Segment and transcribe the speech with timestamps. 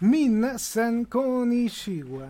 [0.00, 2.28] Minasan Konishiwa.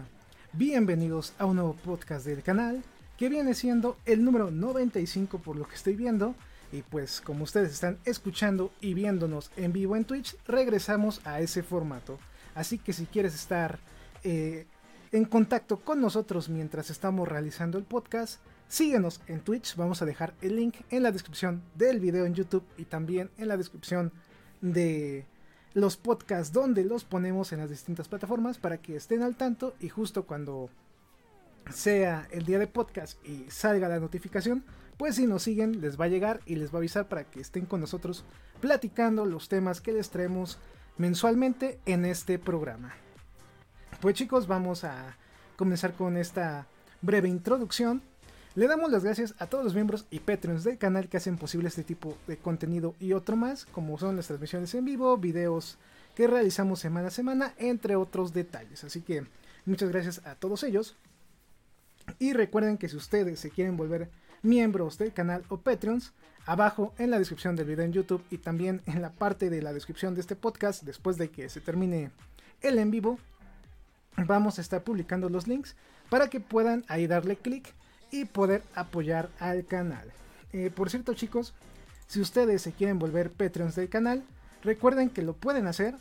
[0.55, 2.83] Bienvenidos a un nuevo podcast del canal
[3.19, 6.35] que viene siendo el número 95 por lo que estoy viendo.
[6.73, 11.63] Y pues como ustedes están escuchando y viéndonos en vivo en Twitch, regresamos a ese
[11.63, 12.19] formato.
[12.55, 13.79] Así que si quieres estar
[14.25, 14.65] eh,
[15.13, 19.77] en contacto con nosotros mientras estamos realizando el podcast, síguenos en Twitch.
[19.77, 23.47] Vamos a dejar el link en la descripción del video en YouTube y también en
[23.47, 24.10] la descripción
[24.63, 25.27] de
[25.74, 29.88] los podcasts donde los ponemos en las distintas plataformas para que estén al tanto y
[29.88, 30.71] justo cuando
[31.73, 34.65] sea el día de podcast y salga la notificación,
[34.97, 37.41] pues si nos siguen les va a llegar y les va a avisar para que
[37.41, 38.25] estén con nosotros
[38.60, 40.59] platicando los temas que les traemos
[40.97, 42.95] mensualmente en este programa.
[44.01, 45.16] Pues chicos, vamos a
[45.57, 46.66] comenzar con esta
[47.03, 48.03] breve introducción
[48.59, 51.68] le damos las gracias a todos los miembros y Patreons del canal que hacen posible
[51.68, 55.78] este tipo de contenido y otro más, como son las transmisiones en vivo, videos
[56.16, 58.82] que realizamos semana a semana, entre otros detalles.
[58.82, 59.24] Así que
[59.64, 60.96] muchas gracias a todos ellos.
[62.18, 64.10] Y recuerden que si ustedes se quieren volver
[64.42, 66.12] miembros del canal o Patreons,
[66.44, 69.72] abajo en la descripción del video en YouTube y también en la parte de la
[69.72, 72.10] descripción de este podcast, después de que se termine
[72.60, 73.20] el en vivo,
[74.16, 75.76] vamos a estar publicando los links
[76.10, 77.72] para que puedan ahí darle clic
[78.10, 80.10] y poder apoyar al canal.
[80.53, 81.54] Eh, por cierto chicos,
[82.06, 84.24] si ustedes se quieren volver Patreons del canal,
[84.62, 85.94] recuerden que lo pueden hacer.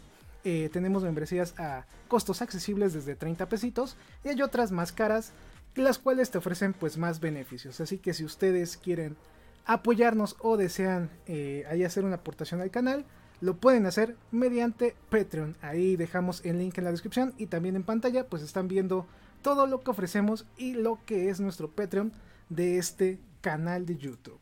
[0.43, 5.33] Eh, tenemos membresías a costos accesibles desde 30 pesitos y hay otras más caras,
[5.75, 7.81] las cuales te ofrecen pues más beneficios.
[7.81, 9.17] Así que si ustedes quieren
[9.65, 13.05] apoyarnos o desean eh, ahí hacer una aportación al canal,
[13.41, 15.55] lo pueden hacer mediante Patreon.
[15.61, 19.05] Ahí dejamos el link en la descripción y también en pantalla pues están viendo
[19.47, 22.11] todo lo que ofrecemos y lo que es nuestro Patreon
[22.49, 24.41] de este canal de YouTube.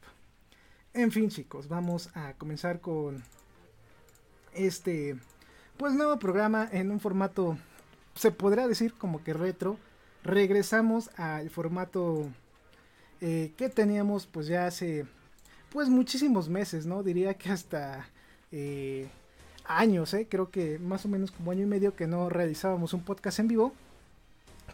[0.96, 3.24] En fin chicos, vamos a comenzar con
[4.56, 5.16] este
[5.78, 7.56] pues nuevo programa en un formato
[8.16, 9.78] se podrá decir como que retro.
[10.24, 12.28] Regresamos al formato
[13.22, 15.06] eh, que teníamos pues ya hace
[15.70, 17.04] pues muchísimos meses, ¿no?
[17.04, 18.10] Diría que hasta
[18.52, 19.08] eh,
[19.66, 20.26] años, ¿eh?
[20.28, 23.50] Creo que más o menos como año y medio que no realizábamos un podcast en
[23.50, 23.72] vivo.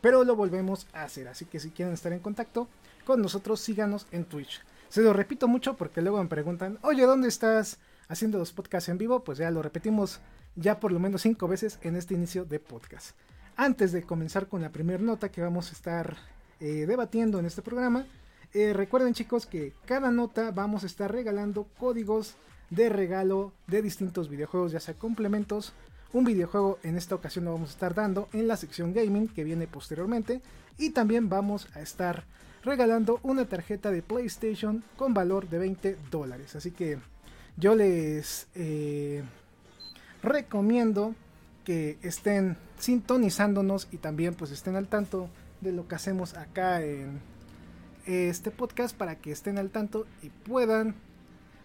[0.02, 2.68] Pero lo volvemos a hacer, así que si quieren estar en contacto
[3.06, 4.62] con nosotros, síganos en Twitch.
[4.90, 7.78] Se lo repito mucho porque luego me preguntan, oye, ¿dónde estás
[8.10, 9.24] haciendo los podcasts en vivo?
[9.24, 10.20] Pues ya lo repetimos
[10.56, 13.16] ya por lo menos cinco veces en este inicio de podcast.
[13.56, 16.18] Antes de comenzar con la primera nota que vamos a estar
[16.60, 18.06] eh, debatiendo en este programa,
[18.54, 22.36] eh, recuerden chicos que cada nota vamos a estar regalando códigos
[22.70, 25.74] de regalo de distintos videojuegos, ya sea complementos
[26.14, 29.44] un videojuego en esta ocasión lo vamos a estar dando en la sección gaming que
[29.44, 30.42] viene posteriormente.
[30.78, 32.26] Y también vamos a estar
[32.64, 36.56] regalando una tarjeta de PlayStation con valor de 20 dólares.
[36.56, 37.00] Así que
[37.58, 39.24] yo les eh,
[40.24, 41.16] recomiendo
[41.64, 45.30] que estén sintonizándonos y también pues estén al tanto
[45.62, 47.22] de lo que hacemos acá en
[48.06, 50.96] este podcast para que estén al tanto y puedan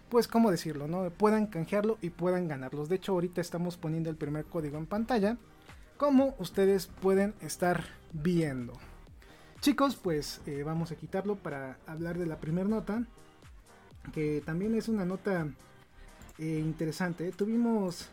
[0.09, 0.87] pues, ¿cómo decirlo?
[0.87, 1.09] ¿no?
[1.09, 2.89] Puedan canjearlo y puedan ganarlos.
[2.89, 5.37] De hecho, ahorita estamos poniendo el primer código en pantalla,
[5.97, 8.73] como ustedes pueden estar viendo.
[9.59, 13.03] Chicos, pues eh, vamos a quitarlo para hablar de la primera nota,
[14.13, 15.47] que también es una nota
[16.37, 17.31] eh, interesante.
[17.31, 18.09] Tuvimos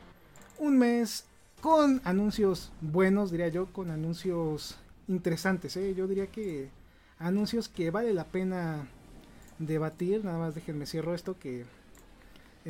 [0.58, 1.26] un mes
[1.60, 5.76] con anuncios buenos, diría yo, con anuncios interesantes.
[5.76, 5.94] ¿eh?
[5.94, 6.70] Yo diría que
[7.18, 8.86] anuncios que vale la pena
[9.58, 10.24] debatir.
[10.24, 11.64] Nada más déjenme cierro esto que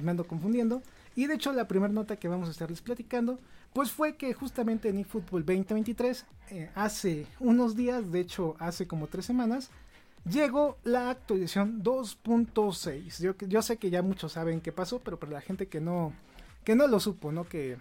[0.00, 0.82] me ando confundiendo.
[1.17, 3.38] Y de hecho la primera nota que vamos a estarles platicando,
[3.73, 9.06] pues fue que justamente en eFootball 2023, eh, hace unos días, de hecho hace como
[9.06, 9.70] tres semanas,
[10.29, 13.20] llegó la actualización 2.6.
[13.20, 16.12] Yo, yo sé que ya muchos saben qué pasó, pero para la gente que no,
[16.64, 17.44] que no lo supo, ¿no?
[17.44, 17.79] Que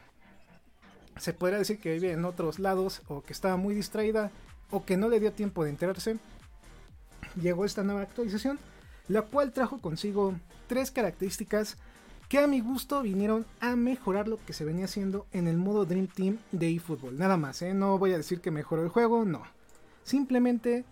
[1.18, 4.32] se podría decir que vive en otros lados o que estaba muy distraída
[4.72, 6.18] o que no le dio tiempo de enterarse,
[7.40, 8.60] llegó esta nueva actualización,
[9.08, 10.34] la cual trajo consigo
[10.68, 11.78] tres características
[12.34, 15.86] que a mi gusto vinieron a mejorar lo que se venía haciendo en el modo
[15.86, 17.16] Dream Team de eFootball.
[17.16, 17.76] Nada más, ¿eh?
[17.76, 19.44] no voy a decir que mejoró el juego, no.
[20.04, 20.84] Simplemente,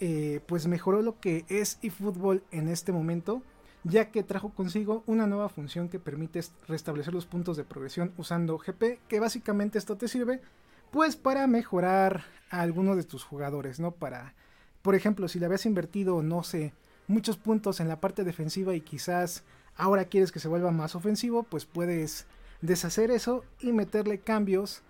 [0.00, 3.42] eh, pues mejoró lo que es eFootball en este momento.
[3.84, 8.58] ya que trajo consigo una nueva función que permite restablecer los puntos de progresión usando
[8.58, 10.42] GP, que básicamente esto te sirve
[10.90, 13.92] pues para mejorar a alguno de tus jugadores, ¿no?
[13.92, 14.34] Para,
[14.82, 16.74] por ejemplo, si le habías invertido, no sé,
[17.06, 19.42] muchos puntos en la parte defensiva y quizás
[19.76, 22.26] ahora quieres que se vuelva más ofensivo, pues puedes
[22.60, 24.82] deshacer eso y meterle cambios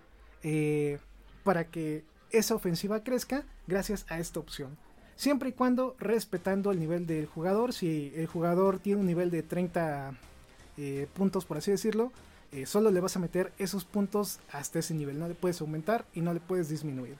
[0.43, 0.99] eh,
[1.43, 4.77] para que esa ofensiva crezca gracias a esta opción
[5.15, 7.73] siempre y cuando respetando el nivel del jugador.
[7.73, 10.13] Si el jugador tiene un nivel de 30
[10.77, 12.11] eh, puntos, por así decirlo,
[12.51, 15.19] eh, solo le vas a meter esos puntos hasta ese nivel.
[15.19, 17.17] No le puedes aumentar y no le puedes disminuir.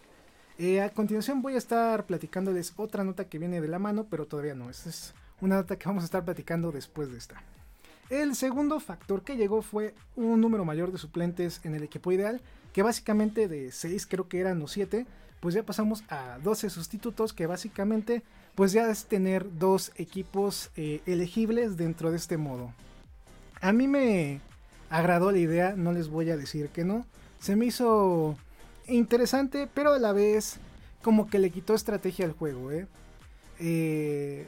[0.82, 4.54] A continuación voy a estar platicándoles otra nota que viene de la mano, pero todavía
[4.54, 4.70] no.
[4.70, 7.42] Es una nota que vamos a estar platicando después de esta.
[8.10, 12.42] El segundo factor que llegó fue un número mayor de suplentes en el equipo ideal,
[12.72, 15.06] que básicamente de 6 creo que eran o 7,
[15.40, 18.24] pues ya pasamos a 12 sustitutos que básicamente
[18.56, 22.74] pues ya es tener dos equipos eh, elegibles dentro de este modo.
[23.62, 24.42] A mí me
[24.90, 27.06] agradó la idea, no les voy a decir que no.
[27.40, 28.38] Se me hizo
[28.88, 30.60] interesante, pero a la vez
[31.02, 32.72] como que le quitó estrategia al juego.
[32.72, 32.88] ¿eh?
[33.60, 34.48] Eh,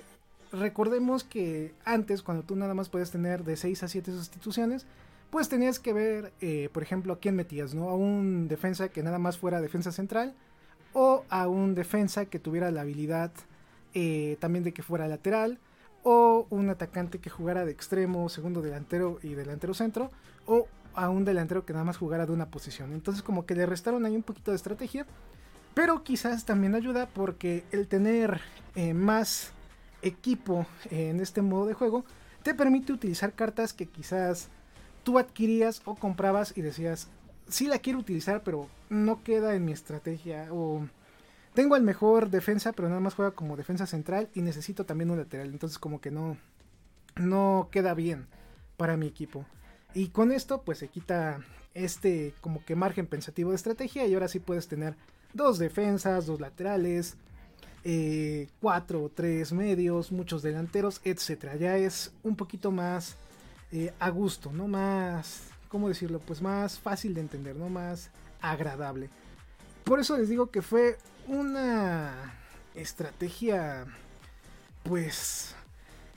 [0.60, 4.86] recordemos que antes, cuando tú nada más puedes tener de 6 a 7 sustituciones,
[5.30, 6.32] pues tenías que ver,
[6.72, 7.90] por ejemplo, a quién metías, ¿no?
[7.90, 10.36] A un defensa que nada más fuera defensa central
[10.96, 13.32] o a un defensa que tuviera la habilidad
[13.94, 15.60] eh, también de que fuera lateral
[16.04, 20.12] o un atacante que jugara de extremo, segundo delantero y delantero centro
[20.46, 22.94] o a un delantero que nada más jugara de una posición.
[22.94, 25.06] Entonces como que le restaron ahí un poquito de estrategia,
[25.74, 28.40] pero quizás también ayuda porque el tener
[28.76, 29.52] eh, más
[30.06, 32.06] equipo en este modo de juego
[32.44, 34.50] te permite utilizar cartas que quizás
[35.04, 37.10] tú adquirías o comprabas y decías,
[37.48, 40.48] sí la quiero utilizar, pero no queda en mi estrategia.
[40.52, 40.88] O
[41.54, 45.18] tengo el mejor defensa, pero nada más juega como defensa central y necesito también un
[45.18, 45.48] lateral.
[45.48, 46.38] Entonces como que no,
[47.16, 48.28] no queda bien
[48.78, 49.46] para mi equipo.
[49.94, 51.40] Y con esto pues se quita
[51.74, 54.96] este como que margen pensativo de estrategia y ahora sí puedes tener
[55.34, 57.18] dos defensas, dos laterales,
[57.86, 61.56] eh, cuatro o tres medios, muchos delanteros, etcétera.
[61.56, 63.16] Ya es un poquito más
[63.72, 66.20] eh, a gusto, no más ¿cómo decirlo?
[66.20, 67.68] Pues más fácil de entender, ¿no?
[67.68, 68.10] Más
[68.40, 69.10] agradable.
[69.84, 70.98] Por eso les digo que fue
[71.28, 72.34] una
[72.76, 73.86] estrategia,
[74.84, 75.54] pues,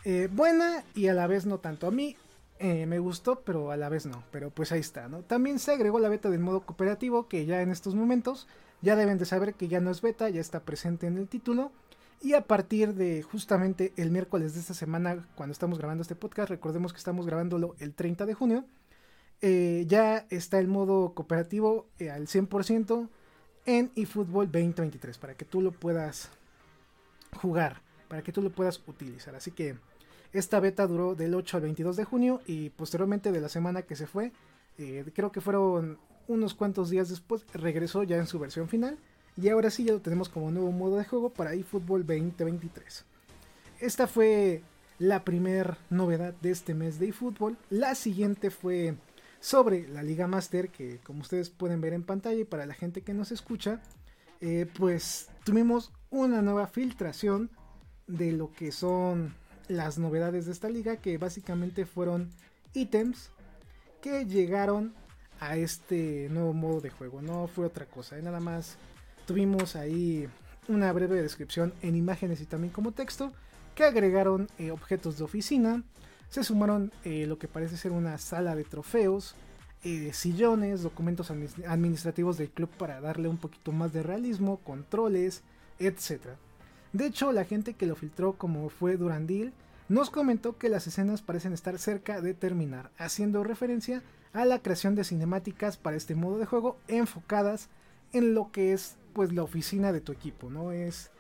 [0.05, 1.89] eh, buena y a la vez no tanto.
[1.89, 2.17] A mí
[2.61, 4.23] eh, me gustó, pero a la vez no.
[4.31, 5.23] Pero pues ahí está, ¿no?
[5.23, 8.47] También se agregó la beta del modo cooperativo, que ya en estos momentos
[8.83, 11.73] ya deben de saber que ya no es beta, ya está presente en el título.
[12.21, 16.51] Y a partir de justamente el miércoles de esta semana, cuando estamos grabando este podcast,
[16.51, 18.65] recordemos que estamos grabándolo el 30 de junio
[19.41, 23.09] eh, ya está el modo cooperativo eh, al 100%
[23.67, 26.31] en eFootball 2023 para que tú lo puedas
[27.41, 29.37] jugar, para que tú lo puedas utilizar.
[29.37, 29.77] Así que
[30.33, 33.95] esta beta duró del 8 al 22 de junio y posteriormente de la semana que
[33.95, 34.33] se fue,
[34.77, 35.99] eh, creo que fueron
[36.29, 38.99] unos cuantos días después, regresó ya en su versión final.
[39.37, 43.05] Y ahora sí ya lo tenemos como nuevo modo de juego para eFootball 2023.
[43.81, 44.63] Esta fue
[44.99, 47.57] la primera novedad de este mes de eFootball.
[47.71, 48.97] La siguiente fue
[49.41, 53.03] sobre la Liga Master, que como ustedes pueden ver en pantalla y para la gente
[53.03, 53.81] que nos escucha,
[54.41, 57.51] eh, pues tuvimos una nueva filtración
[58.07, 59.35] de lo que son
[59.69, 62.31] las novedades de esta liga, que básicamente fueron
[62.75, 63.31] ítems
[64.01, 64.95] que llegaron
[65.41, 67.23] a este nuevo modo de juego.
[67.23, 68.23] No fue otra cosa, ¿eh?
[68.23, 68.77] nada más
[69.27, 70.29] tuvimos ahí
[70.69, 73.33] una breve descripción en imágenes y también como texto
[73.75, 75.83] que agregaron eh, objetos de oficina,
[76.31, 79.35] se sumaron eh, lo que parece ser una sala de trofeos,
[79.85, 85.43] eh, sillones, documentos administrativos del club para darle un poquito más de realismo, controles,
[85.79, 86.21] etc.
[86.93, 89.53] De hecho, la gente que lo filtró como fue Durandil
[89.89, 94.03] nos comentó que las escenas parecen estar cerca de terminar, haciendo referencia
[94.39, 97.69] a la creación de cinemáticas para este modo de juego enfocadas
[98.13, 100.71] en lo que es pues la oficina de tu equipo, ¿no?
[100.71, 101.11] Es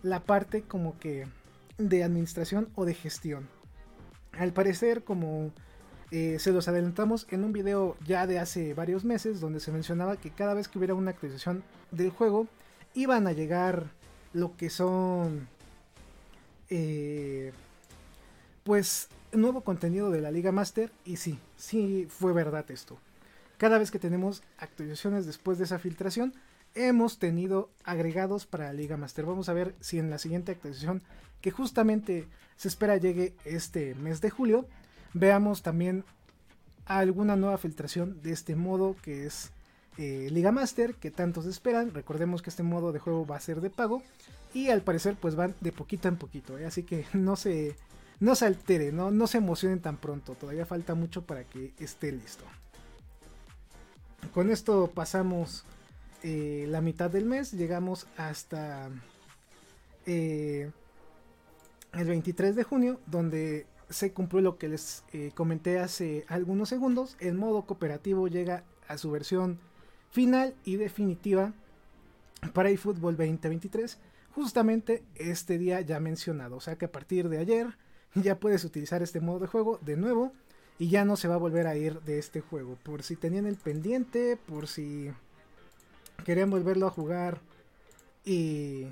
[0.00, 1.26] la parte como que
[1.76, 3.48] de administración o de gestión.
[4.30, 5.50] Al parecer, como
[6.12, 10.16] eh, se los adelantamos en un video ya de hace varios meses, donde se mencionaba
[10.16, 12.46] que cada vez que hubiera una actualización del juego,
[12.94, 13.90] iban a llegar
[14.32, 15.48] lo que son...
[16.70, 17.52] Eh,
[18.62, 22.98] pues nuevo contenido de la Liga Master y sí, sí fue verdad esto.
[23.56, 26.34] Cada vez que tenemos actualizaciones después de esa filtración,
[26.74, 29.26] hemos tenido agregados para la Liga Master.
[29.26, 31.02] Vamos a ver si en la siguiente actualización,
[31.40, 34.66] que justamente se espera llegue este mes de julio,
[35.14, 36.04] veamos también
[36.86, 39.50] alguna nueva filtración de este modo que es
[39.98, 41.92] eh, Liga Master, que tantos esperan.
[41.92, 44.02] Recordemos que este modo de juego va a ser de pago
[44.54, 46.66] y al parecer pues van de poquito en poquito, ¿eh?
[46.66, 47.76] así que no se,
[48.20, 52.12] no se altere, no, no se emocionen tan pronto, todavía falta mucho para que esté
[52.12, 52.44] listo.
[54.32, 55.64] Con esto pasamos
[56.22, 58.90] eh, la mitad del mes, llegamos hasta
[60.06, 60.70] eh,
[61.92, 67.16] el 23 de junio, donde se cumplió lo que les eh, comenté hace algunos segundos.
[67.20, 69.58] El modo cooperativo llega a su versión
[70.10, 71.52] final y definitiva
[72.52, 73.98] para eFootball 2023.
[74.34, 76.56] Justamente este día ya mencionado.
[76.56, 77.76] O sea que a partir de ayer
[78.14, 80.32] ya puedes utilizar este modo de juego de nuevo.
[80.80, 82.76] Y ya no se va a volver a ir de este juego.
[82.84, 85.10] Por si tenían el pendiente, por si
[86.24, 87.40] querían volverlo a jugar
[88.24, 88.86] y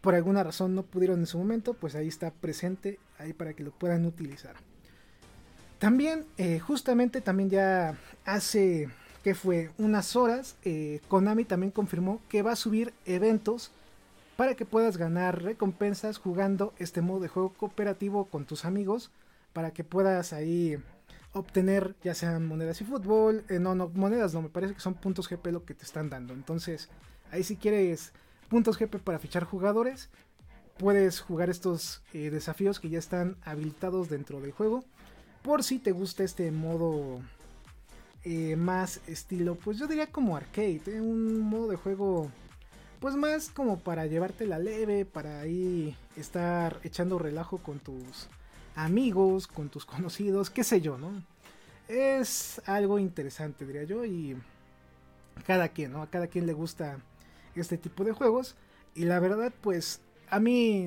[0.00, 3.62] por alguna razón no pudieron en su momento, pues ahí está presente, ahí para que
[3.62, 4.56] lo puedan utilizar.
[5.78, 8.88] También, eh, justamente también ya hace,
[9.24, 9.70] que fue?
[9.78, 13.72] Unas horas, eh, Konami también confirmó que va a subir eventos
[14.36, 19.10] para que puedas ganar recompensas jugando este modo de juego cooperativo con tus amigos,
[19.52, 20.78] para que puedas ahí
[21.32, 24.94] obtener ya sean monedas y fútbol, eh, no, no, monedas no, me parece que son
[24.94, 26.34] puntos GP lo que te están dando.
[26.34, 26.88] Entonces,
[27.30, 28.12] ahí si quieres
[28.52, 30.10] puntos GP para fichar jugadores.
[30.76, 34.84] Puedes jugar estos eh, desafíos que ya están habilitados dentro del juego.
[35.40, 37.22] Por si te gusta este modo
[38.24, 41.00] eh, más estilo, pues yo diría como arcade.
[41.00, 42.30] Un modo de juego
[43.02, 48.28] pues más como para llevarte la leve, para ahí estar echando relajo con tus
[48.76, 51.10] amigos, con tus conocidos, qué sé yo, ¿no?
[51.88, 54.36] Es algo interesante, diría yo, y
[55.44, 56.02] cada quien, ¿no?
[56.02, 56.98] A cada quien le gusta
[57.56, 58.54] este tipo de juegos.
[58.94, 60.86] Y la verdad, pues a mí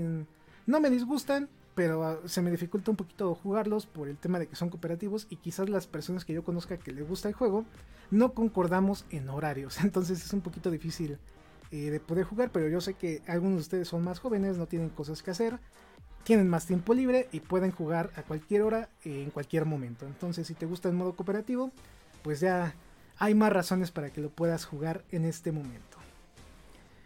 [0.65, 4.47] no me disgustan, pero ah, se me dificulta un poquito jugarlos por el tema de
[4.47, 7.65] que son cooperativos y quizás las personas que yo conozca que les gusta el juego
[8.09, 9.79] no concordamos en horarios.
[9.83, 11.19] Entonces es un poquito difícil
[11.75, 14.65] eh, de poder jugar, pero yo sé que algunos de ustedes son más jóvenes, no
[14.65, 15.59] tienen cosas que hacer,
[16.23, 20.05] tienen más tiempo libre y pueden jugar a cualquier hora, en cualquier momento.
[20.05, 21.71] Entonces si te gusta el modo cooperativo,
[22.23, 22.73] pues ya
[23.17, 25.97] hay más razones para que lo puedas jugar en este momento.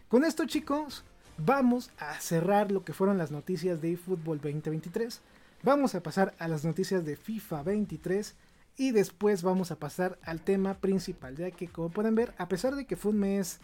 [0.08, 1.04] Con esto chicos,
[1.36, 5.20] vamos a cerrar lo que fueron las noticias de eFootball 2023.
[5.64, 8.36] Vamos a pasar a las noticias de FIFA 23
[8.76, 12.76] y después vamos a pasar al tema principal, ya que como pueden ver, a pesar
[12.76, 13.60] de que fue un mes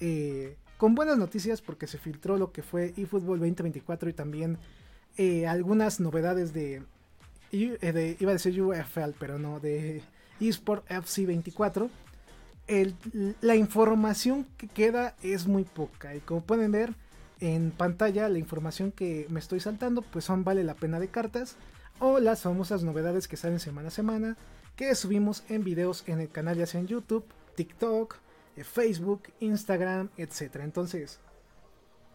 [0.00, 4.58] eh, con buenas noticias porque se filtró lo que fue eFootball 2024 y también
[5.16, 6.82] eh, algunas novedades de,
[7.52, 10.02] eh, de, iba a decir UFL, pero no, de
[10.40, 11.90] eSport FC 24
[13.40, 16.14] la información que queda es muy poca.
[16.14, 16.94] Y como pueden ver
[17.40, 21.56] en pantalla, la información que me estoy saltando, pues son vale la pena de cartas.
[21.98, 24.36] O las famosas novedades que salen semana a semana.
[24.74, 27.24] Que subimos en videos en el canal, ya sea en YouTube,
[27.54, 28.16] TikTok,
[28.64, 30.56] Facebook, Instagram, etc.
[30.60, 31.20] Entonces,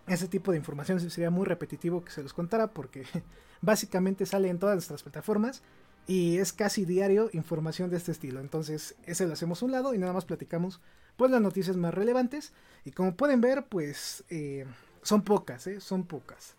[0.07, 3.05] ese tipo de información sería muy repetitivo que se los contara porque
[3.61, 5.61] básicamente sale en todas nuestras plataformas
[6.07, 8.39] y es casi diario información de este estilo.
[8.39, 10.81] Entonces, ese lo hacemos a un lado y nada más platicamos
[11.15, 12.53] pues las noticias más relevantes.
[12.83, 14.65] Y como pueden ver, pues eh,
[15.03, 15.79] son pocas, ¿eh?
[15.79, 16.55] son pocas.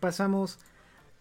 [0.00, 0.58] Pasamos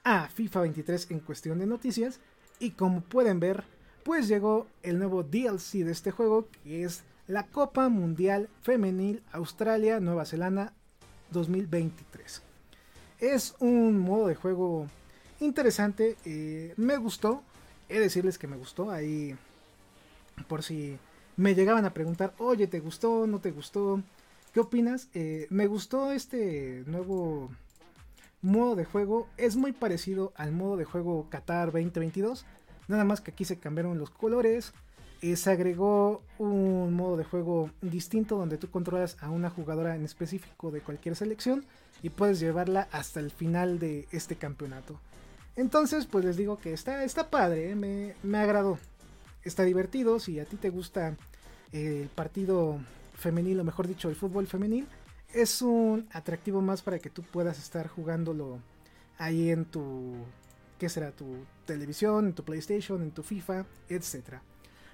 [0.04, 2.20] a FIFA 23 en cuestión de noticias.
[2.60, 3.66] Y como pueden ver,
[4.04, 10.00] pues llegó el nuevo DLC de este juego, que es la Copa Mundial Femenil Australia
[10.00, 10.74] Nueva Zelanda
[11.32, 12.42] 2023.
[13.20, 14.88] Es un modo de juego
[15.40, 16.18] interesante.
[16.26, 17.44] Eh, me gustó.
[17.88, 18.92] He de decirles que me gustó.
[18.92, 19.36] Ahí,
[20.48, 20.98] por si
[21.38, 23.26] me llegaban a preguntar, oye, ¿te gustó?
[23.28, 24.02] ¿No te gustó?
[24.54, 25.08] ¿Qué opinas?
[25.14, 27.50] Eh, me gustó este nuevo
[28.42, 29.28] modo de juego.
[29.38, 32.46] Es muy parecido al modo de juego Qatar 2022.
[32.90, 34.74] Nada más que aquí se cambiaron los colores.
[35.24, 40.04] Eh, se agregó un modo de juego distinto donde tú controlas a una jugadora en
[40.04, 41.64] específico de cualquier selección
[42.02, 45.00] y puedes llevarla hasta el final de este campeonato.
[45.56, 47.76] Entonces, pues les digo que está, está padre, ¿eh?
[47.76, 48.80] me, me agradó.
[49.44, 51.16] Está divertido, si a ti te gusta
[51.72, 52.82] el partido
[53.14, 54.90] femenil, o mejor dicho, el fútbol femenil,
[55.34, 58.60] es un atractivo más para que tú puedas estar jugándolo
[59.18, 60.16] ahí en tu,
[60.78, 61.12] ¿qué será?
[61.12, 64.42] Tu televisión, en tu PlayStation, en tu FIFA, etc.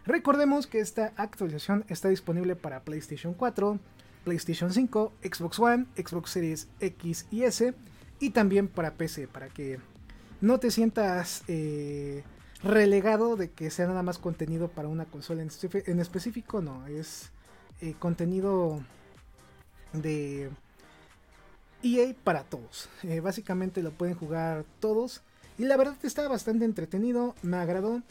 [0.10, 3.78] Recordemos que esta actualización está disponible para PlayStation 4,
[4.24, 7.76] PlayStation 5, Xbox One, Xbox Series X y S
[8.20, 9.78] y también para PC, para que
[10.42, 12.24] no te sientas eh,
[12.64, 17.30] relegado de que sea nada más contenido para una consola en, específico, no, es
[17.80, 18.82] eh, contenido
[19.94, 20.50] de
[21.84, 22.90] EA para todos.
[23.04, 25.22] Eh, básicamente lo pueden jugar todos
[25.60, 28.02] y la verdad está bastante entretenido, me agradó.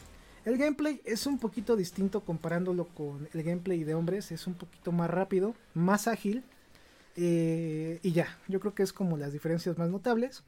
[0.45, 4.91] El gameplay es un poquito distinto comparándolo con el gameplay de hombres, es un poquito
[4.91, 6.43] más rápido, más ágil.
[7.15, 10.43] y ya, yo creo que es como las diferencias más notables.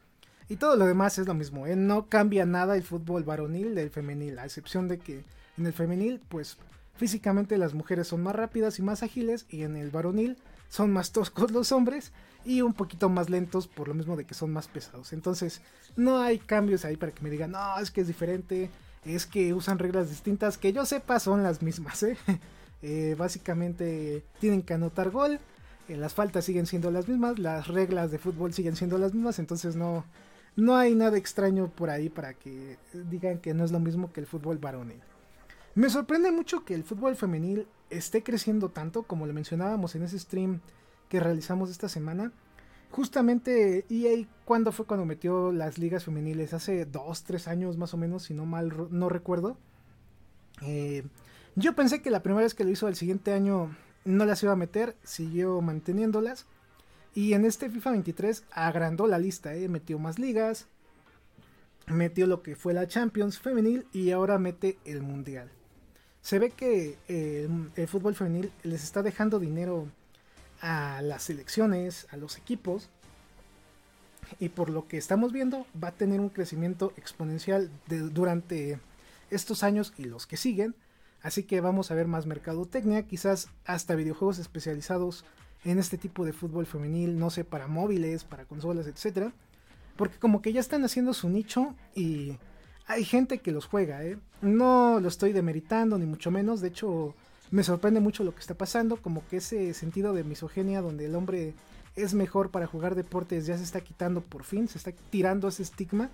[0.48, 1.76] Y todo lo demás es lo mismo, ¿eh?
[1.76, 5.24] no cambia nada el fútbol varonil del femenil, a excepción de que
[5.58, 6.58] en el femenil, pues
[6.96, 11.12] físicamente las mujeres son más rápidas y más ágiles, y en el varonil son más
[11.12, 12.12] toscos los hombres
[12.44, 15.14] y un poquito más lentos por lo mismo de que son más pesados.
[15.14, 15.62] Entonces,
[15.96, 18.70] no hay cambios ahí para que me digan, no, es que es diferente,
[19.06, 22.18] es que usan reglas distintas, que yo sepa son las mismas, ¿eh?
[22.84, 25.40] Eh, básicamente tienen que anotar gol,
[25.88, 29.38] eh, las faltas siguen siendo las mismas, las reglas de fútbol siguen siendo las mismas,
[29.38, 30.04] entonces no,
[30.56, 34.20] no hay nada extraño por ahí para que digan que no es lo mismo que
[34.20, 35.00] el fútbol varonil.
[35.76, 40.18] Me sorprende mucho que el fútbol femenil esté creciendo tanto, como lo mencionábamos en ese
[40.18, 40.60] stream
[41.08, 42.32] que realizamos esta semana.
[42.92, 46.54] Justamente EA, ¿cuándo fue cuando metió las ligas femeniles?
[46.54, 49.58] Hace 2, 3 años más o menos, si no mal no recuerdo.
[50.62, 51.04] Eh,
[51.56, 54.52] yo pensé que la primera vez que lo hizo el siguiente año no las iba
[54.52, 56.46] a meter, siguió manteniéndolas.
[57.14, 59.70] Y en este FIFA 23 agrandó la lista, ¿eh?
[59.70, 60.68] metió más ligas,
[61.88, 65.50] metió lo que fue la Champions femenil y ahora mete el Mundial.
[66.22, 69.88] Se ve que eh, el fútbol femenil les está dejando dinero
[70.62, 72.90] a las selecciones, a los equipos.
[74.40, 78.80] Y por lo que estamos viendo, va a tener un crecimiento exponencial durante
[79.30, 80.76] estos años y los que siguen.
[81.22, 85.26] Así que vamos a ver más mercadotecnia, quizás hasta videojuegos especializados
[85.64, 89.34] en este tipo de fútbol femenil, no sé, para móviles, para consolas, etcétera.
[89.98, 92.38] Porque como que ya están haciendo su nicho y
[92.88, 94.18] hay gente que los juega, ¿eh?
[94.42, 96.62] No lo estoy demeritando, ni mucho menos.
[96.62, 97.14] De hecho,
[97.52, 101.16] me sorprende mucho lo que está pasando, como que ese sentido de misogenia donde el
[101.16, 101.54] hombre
[101.96, 105.64] es mejor para jugar deportes ya se está quitando por fin, se está tirando ese
[105.64, 106.10] estigma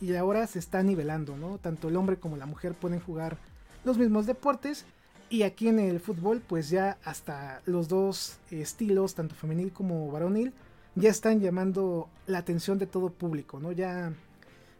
[0.00, 1.58] y ahora se está nivelando, ¿no?
[1.58, 3.38] Tanto el hombre como la mujer pueden jugar
[3.84, 4.84] los mismos deportes
[5.30, 10.52] y aquí en el fútbol pues ya hasta los dos estilos, tanto femenil como varonil,
[10.94, 13.72] ya están llamando la atención de todo público, ¿no?
[13.72, 14.12] Ya,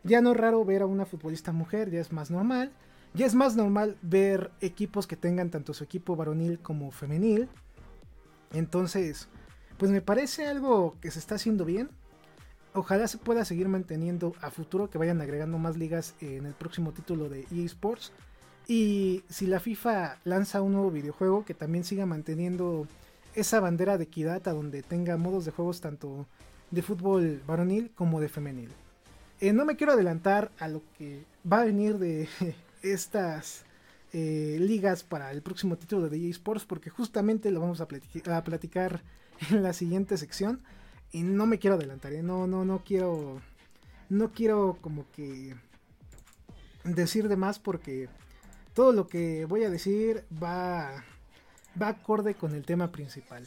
[0.04, 2.70] ya no es raro ver a una futbolista mujer, ya es más normal.
[3.14, 7.48] Ya es más normal ver equipos que tengan tanto su equipo varonil como femenil.
[8.52, 9.28] Entonces,
[9.76, 11.90] pues me parece algo que se está haciendo bien.
[12.74, 16.92] Ojalá se pueda seguir manteniendo a futuro, que vayan agregando más ligas en el próximo
[16.92, 18.12] título de EA Sports.
[18.66, 22.86] Y si la FIFA lanza un nuevo videojuego, que también siga manteniendo
[23.34, 26.26] esa bandera de equidad a donde tenga modos de juegos tanto
[26.70, 28.70] de fútbol varonil como de femenil.
[29.40, 32.28] Eh, no me quiero adelantar a lo que va a venir de
[32.82, 33.64] estas
[34.12, 39.02] eh, ligas para el próximo título de DJ Sports porque justamente lo vamos a, platicar
[39.50, 40.60] en la siguiente sección
[41.12, 42.22] y no me quiero adelantar, ¿eh?
[42.22, 43.40] no, no, no quiero,
[44.08, 45.54] no quiero como que
[46.84, 48.08] decir de más porque
[48.74, 51.04] todo lo que voy a decir va,
[51.80, 53.46] va acorde con el tema principal.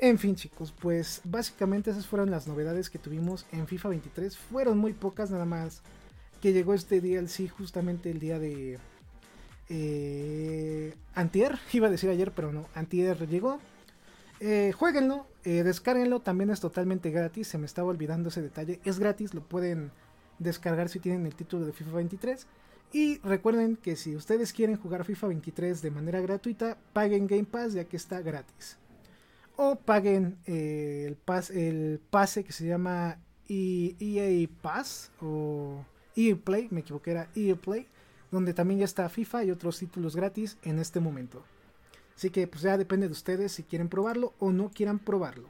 [0.00, 4.36] En fin chicos, pues básicamente esas fueron las novedades que tuvimos en FIFA 23.
[4.36, 5.82] Fueron muy pocas nada más
[6.44, 8.78] que llegó este DLC justamente el día de
[9.70, 13.60] eh, Antier, iba a decir ayer, pero no, Antier llegó.
[14.40, 18.98] Eh, jueguenlo, eh, descárguenlo, también es totalmente gratis, se me estaba olvidando ese detalle, es
[18.98, 19.90] gratis, lo pueden
[20.38, 22.46] descargar si tienen el título de FIFA 23.
[22.92, 27.72] Y recuerden que si ustedes quieren jugar FIFA 23 de manera gratuita, paguen Game Pass
[27.72, 28.76] ya que está gratis.
[29.56, 35.86] O paguen eh, el, pas, el pase que se llama EA e Pass o
[36.44, 37.28] Play, me equivoqué, era
[37.60, 37.86] Play,
[38.30, 41.44] donde también ya está FIFA y otros títulos gratis en este momento.
[42.16, 45.48] Así que pues ya depende de ustedes si quieren probarlo o no quieran probarlo.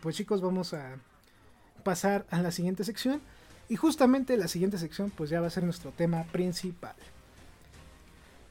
[0.00, 0.98] Pues chicos, vamos a
[1.82, 3.20] pasar a la siguiente sección.
[3.68, 6.94] Y justamente la siguiente sección pues ya va a ser nuestro tema principal.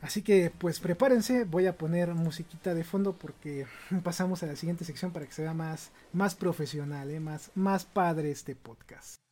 [0.02, 3.65] Así que pues prepárense, voy a poner musiquita de fondo porque
[4.04, 7.19] pasamos a la siguiente sección para que sea más, más profesional, ¿eh?
[7.19, 9.23] más, más padre este podcast.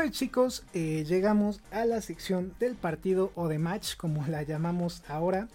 [0.00, 5.02] Pues chicos, eh, llegamos a la sección del partido o de match, como la llamamos
[5.08, 5.46] ahora.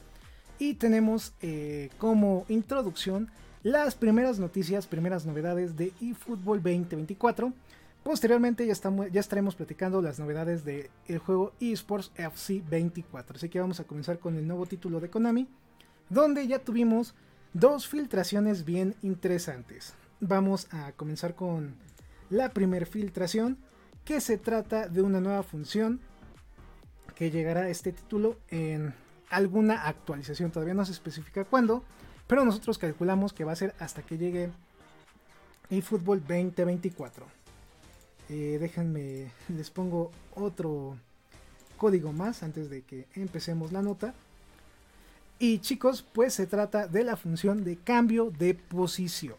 [0.60, 3.32] Y tenemos eh, como introducción
[3.64, 7.54] las primeras noticias, primeras novedades de eFootball 2024.
[8.04, 13.38] Posteriormente ya, estamos, ya estaremos platicando las novedades del juego eSports FC 24.
[13.38, 15.48] Así que vamos a comenzar con el nuevo título de Konami,
[16.08, 17.16] donde ya tuvimos
[17.54, 19.96] dos filtraciones bien interesantes.
[20.20, 21.74] Vamos a comenzar con
[22.30, 23.58] la primera filtración
[24.06, 26.00] que se trata de una nueva función
[27.16, 28.94] que llegará a este título en
[29.30, 30.52] alguna actualización.
[30.52, 31.84] Todavía no se especifica cuándo,
[32.28, 34.52] pero nosotros calculamos que va a ser hasta que llegue
[35.72, 37.26] eFootball 2024.
[38.30, 40.98] Eh, déjenme, les pongo otro
[41.78, 44.14] código más antes de que empecemos la nota.
[45.40, 49.36] Y chicos, pues se trata de la función de cambio de posición.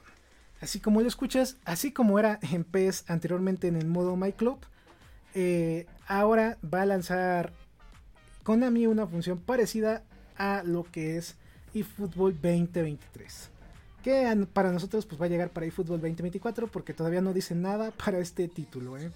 [0.61, 4.59] Así como lo escuchas, así como era en PES anteriormente en el modo My Club,
[5.35, 7.53] eh, ahora va a lanzar
[8.43, 10.03] Konami una función parecida
[10.39, 11.37] a lo que es
[11.75, 13.51] eFootball 2023.
[14.03, 17.91] Que para nosotros pues va a llegar para eFootball 2024 porque todavía no dice nada
[18.05, 18.97] para este título.
[18.97, 19.11] ¿eh?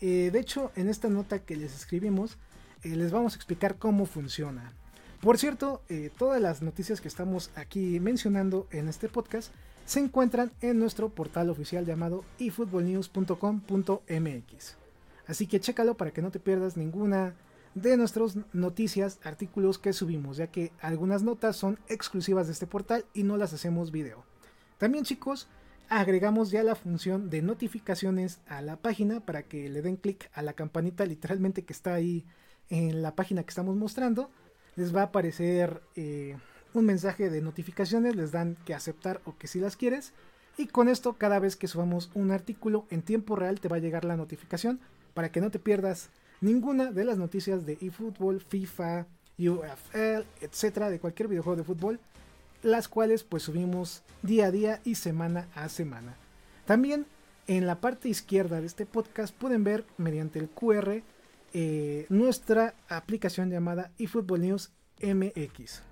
[0.00, 2.38] Eh, de hecho, en esta nota que les escribimos,
[2.82, 4.72] les vamos a explicar cómo funciona.
[5.20, 5.82] Por cierto,
[6.16, 9.52] todas las noticias que estamos aquí mencionando en este podcast
[9.84, 14.76] se encuentran en nuestro portal oficial llamado efootballnews.com.mx.
[15.26, 17.34] Así que chécalo para que no te pierdas ninguna
[17.74, 23.04] de nuestras noticias, artículos que subimos, ya que algunas notas son exclusivas de este portal
[23.14, 24.24] y no las hacemos video.
[24.78, 25.48] También chicos,
[25.88, 30.42] agregamos ya la función de notificaciones a la página para que le den clic a
[30.42, 32.24] la campanita literalmente que está ahí
[32.68, 34.30] en la página que estamos mostrando.
[34.76, 36.36] Les va a aparecer eh,
[36.74, 40.12] un mensaje de notificaciones, les dan que aceptar o que si las quieres.
[40.56, 43.80] Y con esto cada vez que subamos un artículo en tiempo real te va a
[43.80, 44.80] llegar la notificación
[45.14, 49.06] para que no te pierdas ninguna de las noticias de eFootball, FIFA,
[49.38, 52.00] UFL, etcétera, de cualquier videojuego de fútbol,
[52.62, 56.16] las cuales pues subimos día a día y semana a semana.
[56.66, 57.06] También
[57.46, 61.02] en la parte izquierda de este podcast pueden ver mediante el QR
[61.52, 64.70] eh, nuestra aplicación llamada eFootball News
[65.02, 65.89] MX.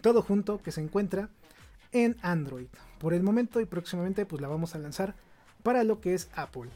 [0.00, 1.28] Todo junto que se encuentra
[1.92, 2.68] en Android.
[2.98, 5.14] Por el momento y próximamente pues la vamos a lanzar
[5.62, 6.70] para lo que es Apple.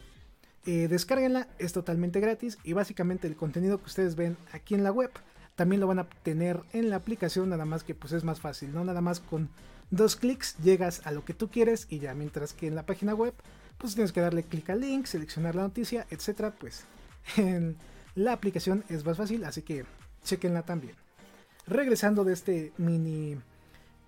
[0.67, 4.93] Eh, descárguenla, es totalmente gratis y básicamente el contenido que ustedes ven aquí en la
[4.93, 5.11] web
[5.55, 8.75] también lo van a tener en la aplicación, nada más que pues es más fácil,
[8.75, 8.85] ¿no?
[8.85, 9.49] Nada más con
[9.91, 13.15] dos clics llegas a lo que tú quieres y ya, mientras que en la página
[13.15, 13.33] web
[13.79, 16.85] pues tienes que darle clic al link, seleccionar la noticia, etcétera, pues
[17.37, 17.77] en
[18.15, 19.87] la aplicación es más fácil, así que
[20.25, 21.06] chequenla también
[21.67, 23.37] regresando de este mini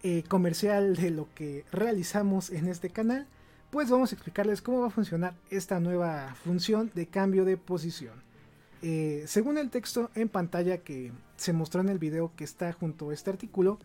[0.03, 3.27] eh, comercial de lo que realizamos en este canal,
[3.71, 8.23] pues vamos a explicarles cómo va a funcionar esta nueva función de cambio de posición.
[8.81, 13.11] Eh, según el texto en pantalla que se mostró en el video que está junto
[13.11, 13.79] a este artículo,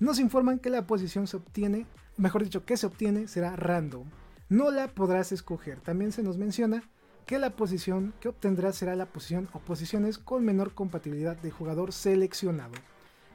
[0.00, 4.06] nos informan que la posición se obtiene, mejor dicho, que se obtiene será random.
[4.48, 5.80] No la podrás escoger.
[5.80, 6.82] También se nos menciona
[7.26, 11.92] que la posición que obtendrás será la posición o posiciones con menor compatibilidad de jugador
[11.92, 12.72] seleccionado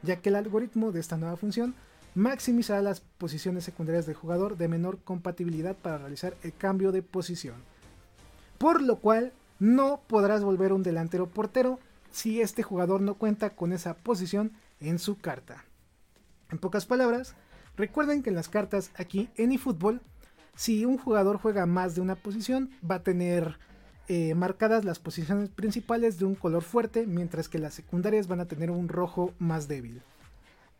[0.05, 1.75] ya que el algoritmo de esta nueva función
[2.15, 7.55] maximizará las posiciones secundarias del jugador de menor compatibilidad para realizar el cambio de posición.
[8.57, 11.79] Por lo cual no podrás volver un delantero portero
[12.11, 15.65] si este jugador no cuenta con esa posición en su carta.
[16.49, 17.35] En pocas palabras,
[17.75, 20.01] recuerden que en las cartas aquí en eFootball,
[20.55, 23.59] si un jugador juega más de una posición, va a tener
[24.07, 28.47] eh, marcadas las posiciones principales de un color fuerte, mientras que las secundarias van a
[28.47, 30.01] tener un rojo más débil.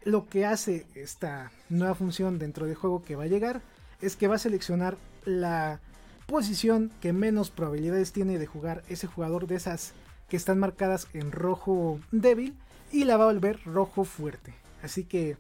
[0.04, 3.62] Lo que hace esta nueva función dentro del juego que va a llegar
[4.02, 5.80] es que va a seleccionar la
[6.28, 9.94] posición que menos probabilidades tiene de jugar ese jugador de esas
[10.30, 12.56] que están marcadas en rojo débil
[12.92, 14.54] y la va a volver rojo fuerte.
[14.84, 15.38] Así que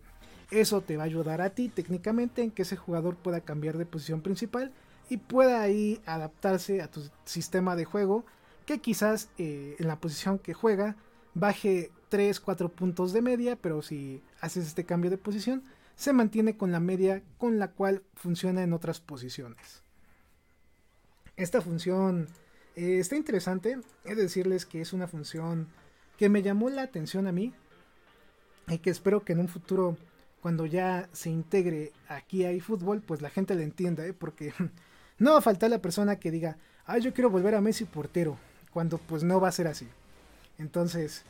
[0.52, 3.86] eso te va a ayudar a ti técnicamente en que ese jugador pueda cambiar de
[3.86, 4.72] posición principal
[5.10, 8.26] y pueda ahí adaptarse a tu sistema de juego
[8.66, 10.96] que quizás eh, en la posición que juega
[11.34, 15.64] baje 3, 4 puntos de media, pero si haces este cambio de posición
[15.96, 19.84] se mantiene con la media con la cual funciona en otras posiciones.
[21.38, 22.28] Esta función
[22.76, 25.68] eh, está interesante, es decirles que es una función
[26.18, 27.54] que me llamó la atención a mí
[28.68, 29.98] y que espero que en un futuro
[30.42, 34.14] cuando ya se integre aquí a eFootball, pues la gente le entienda, ¿eh?
[34.14, 34.54] porque
[35.18, 38.38] No va a faltar la persona que diga, ay, yo quiero volver a Messi portero,
[38.72, 39.88] cuando pues no va a ser así.
[40.58, 41.24] Entonces,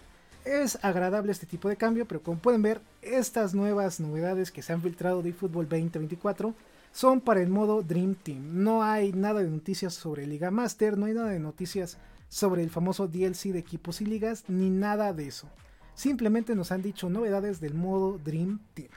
[0.46, 4.74] es agradable este tipo de cambio, pero como pueden ver, estas nuevas novedades que se
[4.74, 6.54] han filtrado de eFootball 2024
[6.92, 8.64] son para el modo Dream Team.
[8.64, 11.98] No hay nada de noticias sobre Liga Master, no hay nada de noticias
[12.30, 15.50] sobre el famoso DLC de equipos y ligas, ni nada de eso.
[15.96, 18.90] Simplemente nos han dicho novedades del modo Dream Team.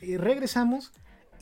[0.00, 0.92] Y regresamos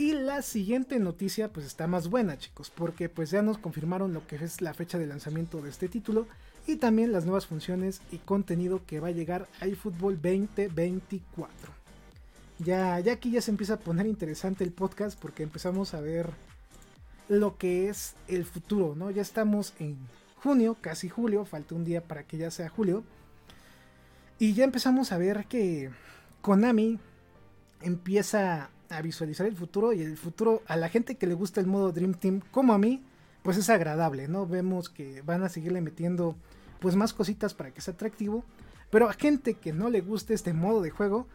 [0.00, 4.26] y la siguiente noticia pues está más buena chicos, porque pues ya nos confirmaron lo
[4.26, 6.26] que es la fecha de lanzamiento de este título
[6.66, 11.70] y también las nuevas funciones y contenido que va a llegar a eFootball 2024.
[12.60, 16.30] Ya, ya aquí ya se empieza a poner interesante el podcast porque empezamos a ver
[17.28, 19.10] lo que es el futuro, ¿no?
[19.10, 19.98] Ya estamos en
[20.42, 23.04] junio, casi julio, falta un día para que ya sea julio.
[24.38, 25.90] Y ya empezamos a ver que
[26.40, 26.98] Konami
[27.82, 31.66] empieza a visualizar el futuro y el futuro a la gente que le gusta el
[31.66, 33.02] modo Dream Team como a mí,
[33.42, 34.46] pues es agradable, ¿no?
[34.46, 36.36] Vemos que van a seguirle metiendo
[36.80, 38.44] pues más cositas para que sea atractivo,
[38.90, 41.26] pero a gente que no le guste este modo de juego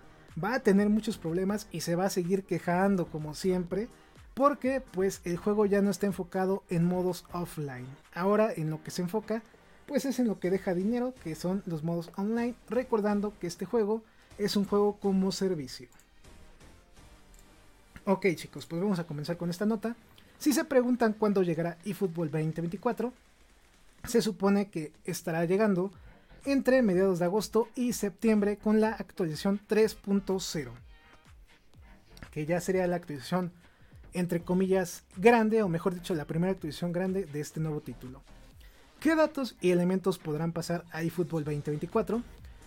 [0.42, 3.88] va a tener muchos problemas y se va a seguir quejando como siempre,
[4.34, 7.88] porque pues el juego ya no está enfocado en modos offline.
[8.14, 9.42] Ahora en lo que se enfoca
[9.86, 13.66] pues es en lo que deja dinero, que son los modos online, recordando que este
[13.66, 14.04] juego
[14.38, 15.88] es un juego como servicio.
[18.08, 19.96] Ok chicos, pues vamos a comenzar con esta nota.
[20.38, 23.12] Si se preguntan cuándo llegará eFootball 2024,
[24.08, 25.92] se supone que estará llegando
[26.46, 30.70] entre mediados de agosto y septiembre con la actualización 3.0,
[32.30, 33.52] que ya sería la actualización
[34.14, 38.22] entre comillas grande, o mejor dicho, la primera actualización grande de este nuevo título.
[39.00, 42.22] ¿Qué datos y elementos podrán pasar a eFootball 2024?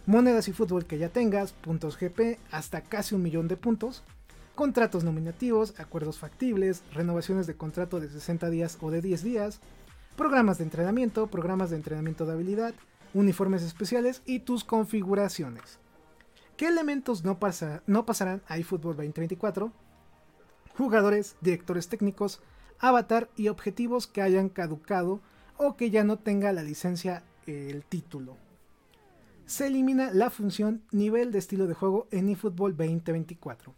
[0.06, 4.02] Monedas y fútbol que ya tengas, puntos GP, hasta casi un millón de puntos,
[4.58, 9.60] contratos nominativos, acuerdos factibles, renovaciones de contrato de 60 días o de 10 días,
[10.16, 12.74] programas de entrenamiento, programas de entrenamiento de habilidad,
[13.14, 15.78] uniformes especiales y tus configuraciones.
[16.56, 17.38] ¿Qué elementos no,
[17.86, 19.70] no pasarán a eFootball 2024?
[20.76, 22.40] Jugadores, directores técnicos,
[22.80, 25.20] avatar y objetivos que hayan caducado
[25.56, 28.36] o que ya no tenga la licencia el título.
[29.46, 33.72] Se elimina la función nivel de estilo de juego en eFootball 2024.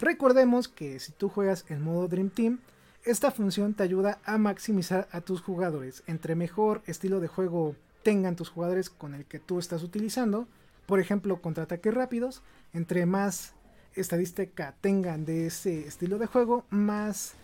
[0.00, 2.58] Recordemos que si tú juegas en modo Dream Team,
[3.04, 6.02] esta función te ayuda a maximizar a tus jugadores.
[6.06, 10.46] Entre mejor estilo de juego tengan tus jugadores con el que tú estás utilizando,
[10.86, 12.42] por ejemplo, contraataques rápidos,
[12.74, 13.54] entre más
[13.94, 17.34] estadística tengan de ese estilo de juego, más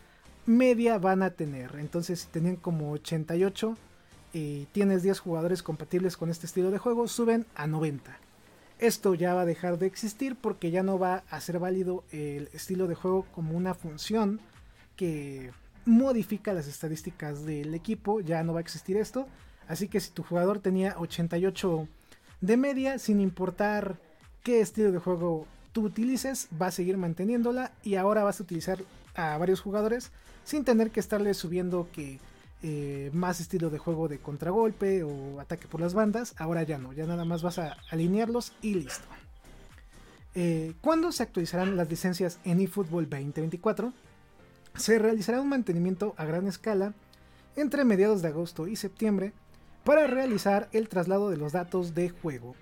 [0.44, 1.76] media van a tener.
[1.78, 3.76] Entonces, si tenían como 88
[4.34, 8.18] y tienes 10 jugadores compatibles con este estilo de juego, suben a 90
[8.82, 12.48] esto ya va a dejar de existir porque ya no va a ser válido el
[12.52, 14.40] estilo de juego como una función
[14.96, 15.52] que
[15.84, 19.28] modifica las estadísticas del equipo, ya no va a existir esto.
[19.68, 21.86] Así que si tu jugador tenía 88
[22.40, 23.98] de media, sin importar
[24.42, 28.78] qué estilo de juego tú utilices, va a seguir manteniéndola y ahora vas a utilizar
[29.14, 30.10] a varios jugadores
[30.44, 32.18] sin tener que estarle subiendo que
[32.62, 36.34] eh, más estilo de juego de contragolpe o ataque por las bandas.
[36.38, 39.04] Ahora ya no, ya nada más vas a alinearlos y listo.
[40.34, 43.92] Eh, ¿Cuándo se actualizarán las licencias en eFootball 2024?
[44.76, 46.94] Se realizará un mantenimiento a gran escala
[47.56, 49.32] entre mediados de agosto y septiembre
[49.84, 52.54] para realizar el traslado de los datos de juego.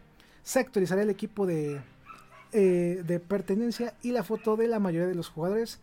[0.43, 1.81] Se actualizará el equipo de,
[2.53, 5.79] eh, de pertenencia y la foto de la mayoría de los jugadores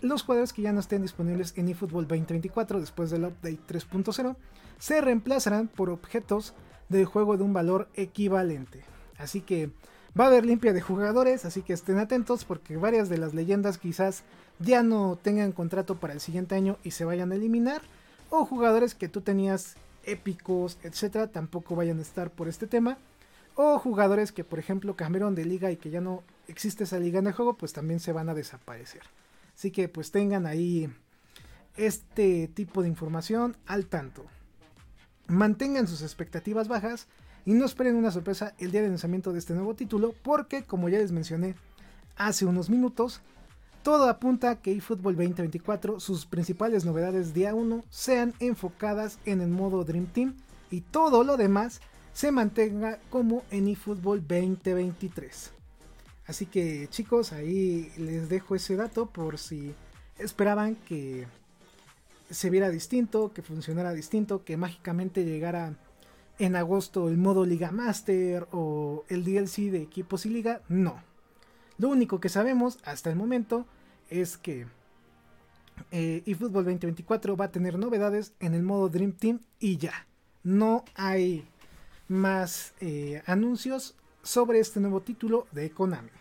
[0.00, 4.36] los jugadores que ya no estén disponibles en eFootball 2024 después del update 3.0
[4.78, 6.54] se reemplazarán por objetos
[6.88, 8.82] de juego de un valor equivalente.
[9.18, 9.70] Así que
[10.18, 13.78] va a haber limpia de jugadores, así que estén atentos porque varias de las leyendas
[13.78, 14.24] quizás
[14.58, 17.82] ya no tengan contrato para el siguiente año y se vayan a eliminar.
[18.30, 22.98] O jugadores que tú tenías épicos, etcétera, tampoco vayan a estar por este tema.
[23.54, 27.18] O jugadores que, por ejemplo, cambiaron de liga y que ya no existe esa liga
[27.18, 29.02] en el juego, pues también se van a desaparecer.
[29.60, 30.90] Así que pues tengan ahí
[31.76, 34.24] este tipo de información al tanto.
[35.26, 37.08] Mantengan sus expectativas bajas
[37.44, 40.88] y no esperen una sorpresa el día de lanzamiento de este nuevo título porque como
[40.88, 41.56] ya les mencioné
[42.16, 43.20] hace unos minutos,
[43.82, 49.50] todo apunta a que eFootball 2024 sus principales novedades día 1 sean enfocadas en el
[49.50, 50.36] modo Dream Team
[50.70, 51.82] y todo lo demás
[52.14, 55.59] se mantenga como en eFootball 2023.
[56.30, 59.74] Así que chicos, ahí les dejo ese dato por si
[60.16, 61.26] esperaban que
[62.30, 65.74] se viera distinto, que funcionara distinto, que mágicamente llegara
[66.38, 70.62] en agosto el modo Liga Master o el DLC de equipos y liga.
[70.68, 71.02] No.
[71.78, 73.66] Lo único que sabemos hasta el momento
[74.08, 74.68] es que
[75.90, 80.06] eh, eFootball 2024 va a tener novedades en el modo Dream Team y ya.
[80.44, 81.44] No hay
[82.06, 86.19] más eh, anuncios sobre este nuevo título de Konami.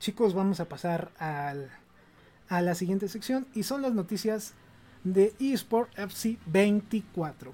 [0.00, 4.54] Chicos, vamos a pasar a la siguiente sección y son las noticias
[5.04, 7.52] de eSport FC 24.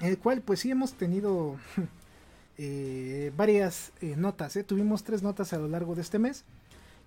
[0.00, 1.56] El cual pues sí hemos tenido
[2.58, 4.56] eh, varias eh, notas.
[4.56, 4.64] Eh.
[4.64, 6.44] Tuvimos tres notas a lo largo de este mes.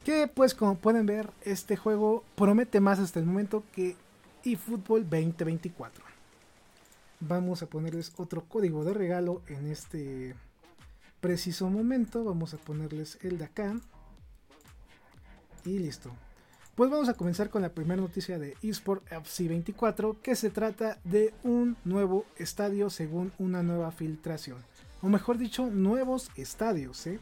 [0.05, 3.95] Que pues como pueden ver este juego promete más hasta el momento que
[4.45, 6.05] eFootball 2024.
[7.19, 10.35] Vamos a ponerles otro código de regalo en este
[11.19, 12.23] preciso momento.
[12.23, 13.75] Vamos a ponerles el de acá.
[15.65, 16.11] Y listo.
[16.79, 21.33] Pues vamos a comenzar con la primera noticia de eSport FC24, que se trata de
[21.43, 24.59] un nuevo estadio según una nueva filtración.
[25.01, 27.05] O mejor dicho, nuevos estadios.
[27.07, 27.19] ¿eh?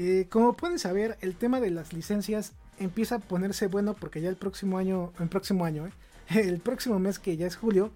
[0.00, 4.28] Eh, como pueden saber, el tema de las licencias empieza a ponerse bueno porque ya
[4.28, 5.92] el próximo año, el próximo año, eh,
[6.34, 7.92] el próximo mes que ya es julio,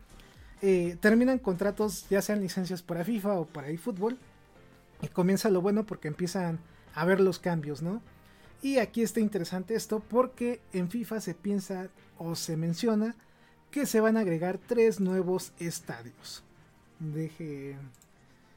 [1.00, 4.18] terminan contratos ya sean licencias para FIFA o para eFootball.
[5.02, 6.60] Y comienza lo bueno porque empiezan
[6.94, 8.02] a ver los cambios, ¿no?
[8.62, 13.16] Y aquí está interesante esto porque en FIFA se piensa o se menciona
[13.70, 16.42] que se van a agregar tres nuevos estadios.
[16.98, 17.76] Deje,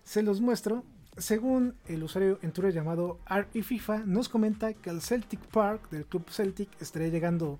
[0.03, 0.83] se los muestro.
[1.17, 3.19] Según el usuario en Twitter llamado
[3.63, 7.59] FIFA nos comenta que el Celtic Park del club Celtic estaría llegando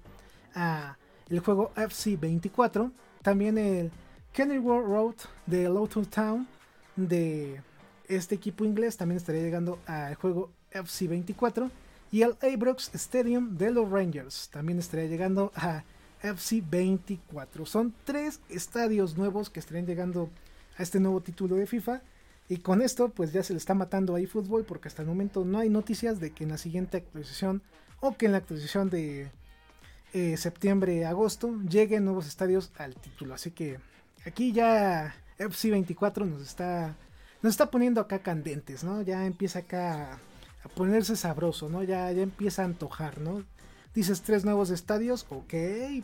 [0.55, 0.97] a
[1.29, 2.91] el juego FC 24.
[3.21, 3.91] También el
[4.33, 6.47] Kenilworth Road de Lowton Town
[6.95, 7.61] de
[8.07, 11.69] este equipo inglés también estaría llegando al juego FC 24.
[12.13, 15.83] Y el Abrams Stadium de los Rangers también estaría llegando a
[16.21, 17.65] FC 24.
[17.65, 20.29] Son tres estadios nuevos que estarían llegando
[20.77, 22.03] a este nuevo título de FIFA.
[22.49, 25.43] Y con esto, pues ya se le está matando ahí fútbol, porque hasta el momento
[25.43, 27.63] no hay noticias de que en la siguiente actualización
[27.99, 29.31] o que en la actualización de
[30.13, 33.33] eh, septiembre-agosto lleguen nuevos estadios al título.
[33.33, 33.79] Así que
[34.23, 36.95] aquí ya FC 24 nos está,
[37.41, 39.01] nos está poniendo acá candentes, ¿no?
[39.01, 40.19] Ya empieza acá
[40.63, 41.83] a ponerse sabroso, ¿no?
[41.83, 43.43] Ya, ya empieza a antojar, ¿no?
[43.93, 45.53] Dices tres nuevos estadios, ok,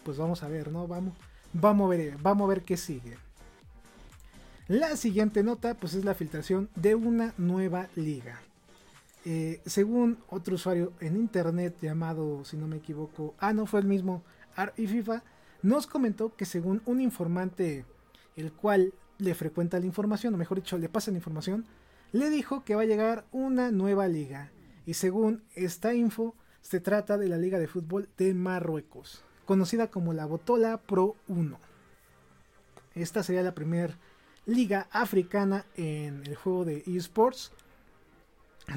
[0.04, 0.88] pues vamos a ver, ¿no?
[0.88, 1.16] Vamos,
[1.54, 3.18] vamos a ver, vamos a ver qué sigue.
[4.68, 8.40] La siguiente nota pues es la filtración de una nueva liga.
[9.26, 13.88] Eh, según otro usuario en internet llamado, si no me equivoco, ah no fue el
[13.88, 14.24] mismo,
[14.56, 15.24] Ar y FIFA,
[15.64, 17.86] nos comentó que según un informante
[18.36, 21.66] el cual le frecuenta la información, o mejor dicho, le pasa la información,
[22.12, 24.52] le dijo que va a llegar una nueva liga.
[24.86, 30.14] Y según esta info, se trata de la Liga de Fútbol de Marruecos, conocida como
[30.14, 31.60] la Botola Pro 1.
[32.96, 33.98] Esta sería la primera
[34.46, 37.52] liga africana en el juego de esports,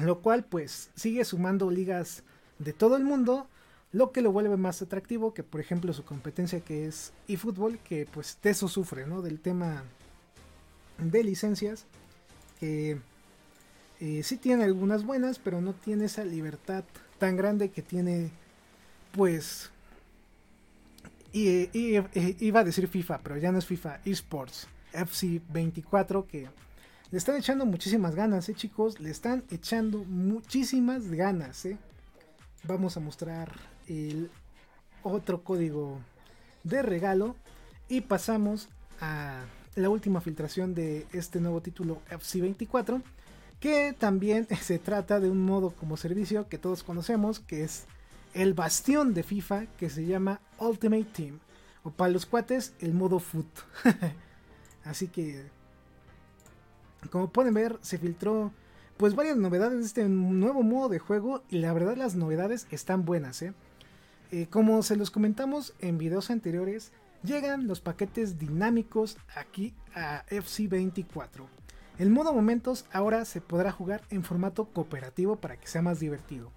[0.01, 2.23] lo cual pues sigue sumando ligas
[2.59, 3.47] de todo el mundo,
[3.91, 8.07] lo que lo vuelve más atractivo que por ejemplo su competencia que es eFootball, que
[8.11, 9.21] pues de eso sufre, ¿no?
[9.21, 9.83] Del tema
[10.97, 11.85] de licencias,
[12.59, 12.99] que
[14.05, 16.83] eh, sí tiene algunas buenas, pero no tiene esa libertad
[17.19, 18.31] tan grande que tiene
[19.13, 19.71] pues
[21.31, 24.67] y, iba a decir FIFA, pero ya no es FIFA, esports.
[24.91, 26.49] FC24 que
[27.11, 28.99] le están echando muchísimas ganas, ¿eh, chicos?
[28.99, 31.77] Le están echando muchísimas ganas, ¿eh?
[32.65, 33.53] Vamos a mostrar
[33.87, 34.29] el
[35.01, 36.01] otro código
[36.65, 37.37] de regalo
[37.87, 38.67] y pasamos
[38.99, 43.01] a la última filtración de este nuevo título FC24
[43.63, 47.85] que también se trata de un modo como servicio que todos conocemos que es
[48.33, 51.39] el bastión de FIFA que se llama Ultimate Team
[51.83, 53.47] o para los cuates el modo foot
[54.83, 55.45] Así que,
[57.09, 58.51] como pueden ver, se filtró
[58.97, 63.05] pues varias novedades de este nuevo modo de juego y la verdad las novedades están
[63.05, 63.41] buenas.
[63.43, 63.53] ¿eh?
[64.33, 66.91] Eh, como se los comentamos en videos anteriores,
[67.23, 71.62] llegan los paquetes dinámicos aquí a FC24.
[71.99, 76.51] El modo momentos ahora se podrá jugar en formato cooperativo para que sea más divertido.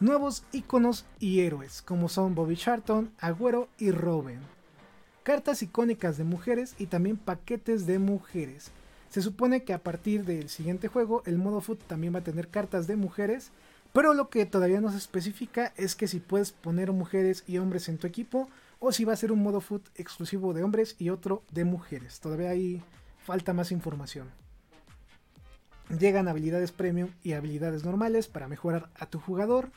[0.00, 4.40] Nuevos iconos y héroes como son Bobby Charlton, Agüero y Robin
[5.24, 8.70] cartas icónicas de mujeres y también paquetes de mujeres.
[9.08, 12.48] Se supone que a partir del siguiente juego el modo foot también va a tener
[12.48, 13.50] cartas de mujeres,
[13.92, 17.88] pero lo que todavía no se especifica es que si puedes poner mujeres y hombres
[17.88, 18.48] en tu equipo
[18.80, 22.20] o si va a ser un modo foot exclusivo de hombres y otro de mujeres.
[22.20, 22.82] Todavía ahí
[23.24, 24.43] falta más información.
[25.88, 29.70] Llegan habilidades premium y habilidades normales para mejorar a tu jugador.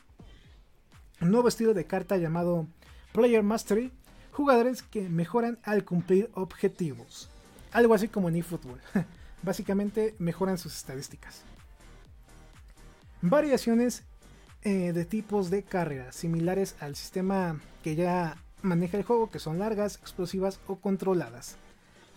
[1.20, 2.66] Un nuevo estilo de carta llamado
[3.12, 3.92] Player Mastery
[4.38, 7.28] jugadores que mejoran al cumplir objetivos.
[7.72, 8.80] Algo así como en eFootball.
[9.42, 11.42] Básicamente mejoran sus estadísticas.
[13.20, 14.04] Variaciones
[14.62, 19.58] eh, de tipos de carreras similares al sistema que ya maneja el juego, que son
[19.58, 21.56] largas, explosivas o controladas.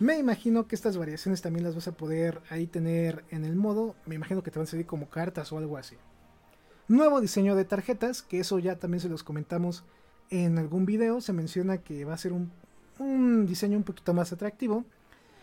[0.02, 3.94] Me imagino que estas variaciones también las vas a poder ahí tener en el modo.
[4.04, 5.96] Me imagino que te van a salir como cartas o algo así.
[6.88, 9.84] Nuevo diseño de tarjetas, que eso ya también se los comentamos
[10.28, 14.84] en algún video se menciona que va a ser un, diseño un poquito más atractivo,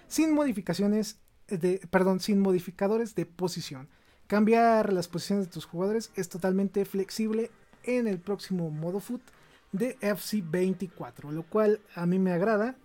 [0.10, 3.88] sin modificaciones de, perdón, sin modificadores de posición.
[4.28, 7.50] Cambiar las posiciones de tus jugadores es totalmente flexible
[7.84, 9.22] en el próximo modo foot
[9.72, 12.76] de FC24, lo cual a mí me agrada.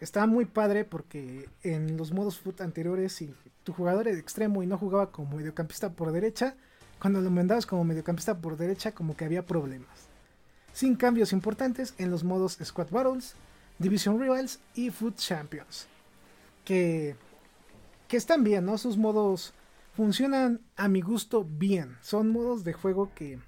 [0.00, 3.34] Está muy padre porque en los modos foot anteriores, si
[3.64, 6.54] tu jugador era extremo y no jugaba como mediocampista por derecha,
[7.00, 10.08] cuando lo mandabas como mediocampista por derecha, como que había problemas
[10.78, 13.34] sin cambios importantes en los modos Squad Battles,
[13.80, 15.88] Division Rivals y Foot Champions.
[16.64, 17.16] Que,
[18.06, 18.78] que están bien, ¿no?
[18.78, 19.54] Sus modos
[19.96, 21.96] funcionan a mi gusto bien.
[22.00, 23.40] Son modos de juego que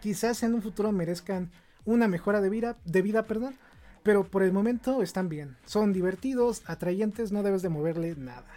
[0.00, 1.50] quizás en un futuro merezcan
[1.84, 3.54] una mejora de vida, de vida perdón,
[4.02, 5.56] pero por el momento están bien.
[5.66, 8.48] Son divertidos, atrayentes, no debes de moverle nada.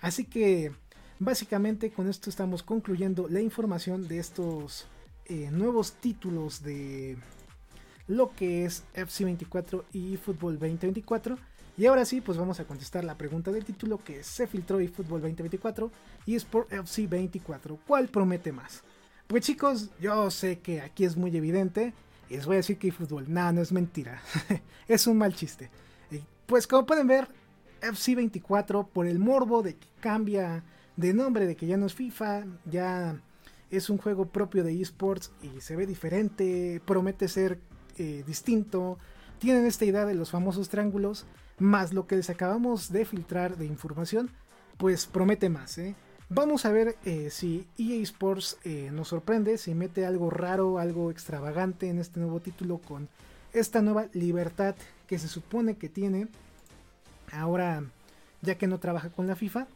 [0.00, 0.72] Así que
[1.18, 4.86] básicamente con esto estamos concluyendo la información de estos
[5.26, 7.16] eh, nuevos títulos de
[8.06, 11.38] lo que es FC24 y Fútbol 2024.
[11.76, 14.88] Y ahora sí, pues vamos a contestar la pregunta del título que se filtró y
[14.88, 15.90] Fútbol 2024
[16.26, 17.78] y Sport FC 24.
[17.86, 18.82] ¿Cuál promete más?
[19.28, 21.92] Pues chicos, yo sé que aquí es muy evidente
[22.30, 23.24] y les voy a decir que fútbol.
[23.28, 24.20] Nada, no es mentira.
[24.88, 25.70] es un mal chiste.
[26.46, 27.28] Pues como pueden ver,
[27.82, 30.64] FC24 por el morbo de que cambia
[30.96, 33.20] de nombre, de que ya no es FIFA, ya
[33.70, 37.58] es un juego propio de esports y se ve diferente, promete ser
[37.98, 38.98] eh, distinto.
[39.38, 41.26] Tienen esta idea de los famosos triángulos,
[41.58, 44.30] más lo que les acabamos de filtrar de información,
[44.78, 45.76] pues promete más.
[45.78, 45.94] ¿eh?
[46.30, 48.58] Vamos a ver eh, si EA Sports
[48.92, 53.08] nos sorprende, si mete algo raro, algo extravagante en este nuevo título con
[53.54, 54.74] esta nueva libertad
[55.06, 56.28] que se supone que tiene
[57.32, 57.82] ahora
[58.42, 59.66] ya que no trabaja con la FIFA.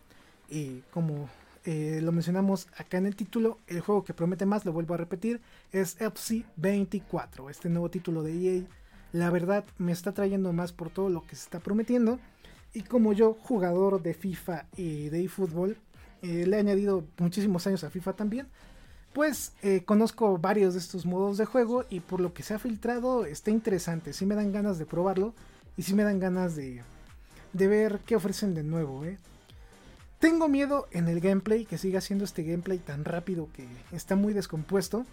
[0.49, 1.29] Y como
[1.65, 4.99] eh, lo mencionamos acá en el título, el juego que promete más, lo vuelvo a
[4.99, 5.41] repetir,
[5.73, 8.63] es FC 24, este nuevo título de EA.
[9.13, 12.19] La verdad me está trayendo más por todo lo que se está prometiendo.
[12.75, 15.77] Y como yo, jugador de FIFA y de eFootball,
[16.23, 18.47] eh, le he añadido muchísimos años a FIFA también.
[19.13, 22.59] Pues eh, conozco varios de estos modos de juego y por lo que se ha
[22.59, 24.13] filtrado está interesante.
[24.13, 25.35] Si me dan ganas de probarlo
[25.77, 26.83] y si me dan ganas de,
[27.53, 29.05] de ver qué ofrecen de nuevo.
[29.05, 29.19] ¿eh?
[30.19, 34.33] Tengo miedo en el gameplay, que siga siendo este gameplay tan rápido que está muy
[34.33, 35.05] descompuesto.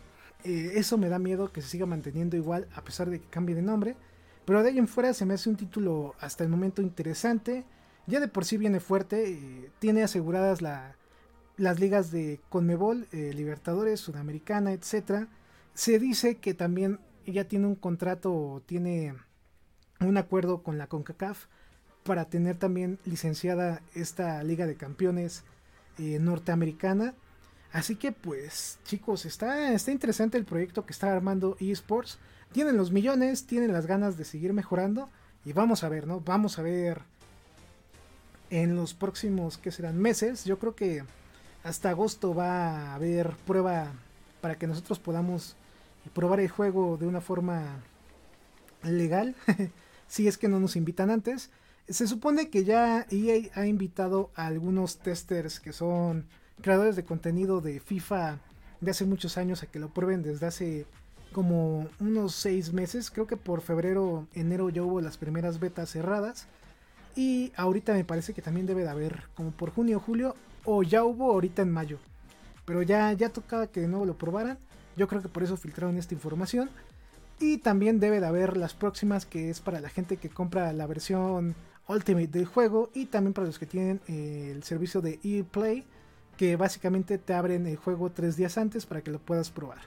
[0.46, 3.62] Eso me da miedo que se siga manteniendo igual a pesar de que cambie de
[3.62, 3.98] nombre.
[4.46, 7.66] Pero de ahí en fuera se me hace un título hasta el momento interesante.
[8.08, 9.70] Ya de por sí viene fuerte.
[9.80, 10.62] Tiene aseguradas
[11.60, 15.28] las ligas de Conmebol, eh, Libertadores, Sudamericana, etc.
[15.74, 19.14] Se dice que también ya tiene un contrato, tiene
[20.00, 21.46] un acuerdo con la CONCACAF
[22.04, 25.44] para tener también licenciada esta Liga de Campeones
[25.98, 27.14] eh, norteamericana.
[27.74, 32.20] Así que pues chicos, está, está interesante el proyecto que está armando eSports.
[32.54, 35.10] Tienen los millones, tienen las ganas de seguir mejorando.
[35.44, 36.22] Y vamos a ver, ¿no?
[36.22, 37.02] Vamos a ver
[38.50, 40.46] en los próximos, que serán meses.
[40.46, 41.04] Yo creo que
[41.64, 43.92] hasta agosto va a haber prueba
[44.42, 45.56] para que nosotros podamos
[46.14, 47.82] probar el juego de una forma
[48.84, 49.36] legal.
[50.10, 51.52] si es que no nos invitan antes.
[51.88, 56.26] Se supone que ya EA ha invitado a algunos testers que son
[56.62, 58.40] creadores de contenido de FIFA
[58.82, 60.86] de hace muchos años a que lo prueben desde hace
[61.32, 63.10] como unos seis meses.
[63.12, 66.48] Creo que por febrero, enero ya hubo las primeras betas cerradas.
[67.16, 70.36] Y ahorita me parece que también debe de haber como por junio, julio.
[70.72, 71.98] O ya hubo ahorita en mayo.
[72.66, 74.60] Pero ya, ya tocaba que de nuevo lo probaran.
[74.96, 76.70] Yo creo que por eso filtraron esta información.
[77.40, 80.86] Y también debe de haber las próximas que es para la gente que compra la
[80.86, 81.56] versión
[81.88, 85.86] Ultimate del juego y también para los que tienen eh, el servicio de ePlay
[86.38, 89.80] que básicamente te abren el juego tres días antes para que lo puedas probar.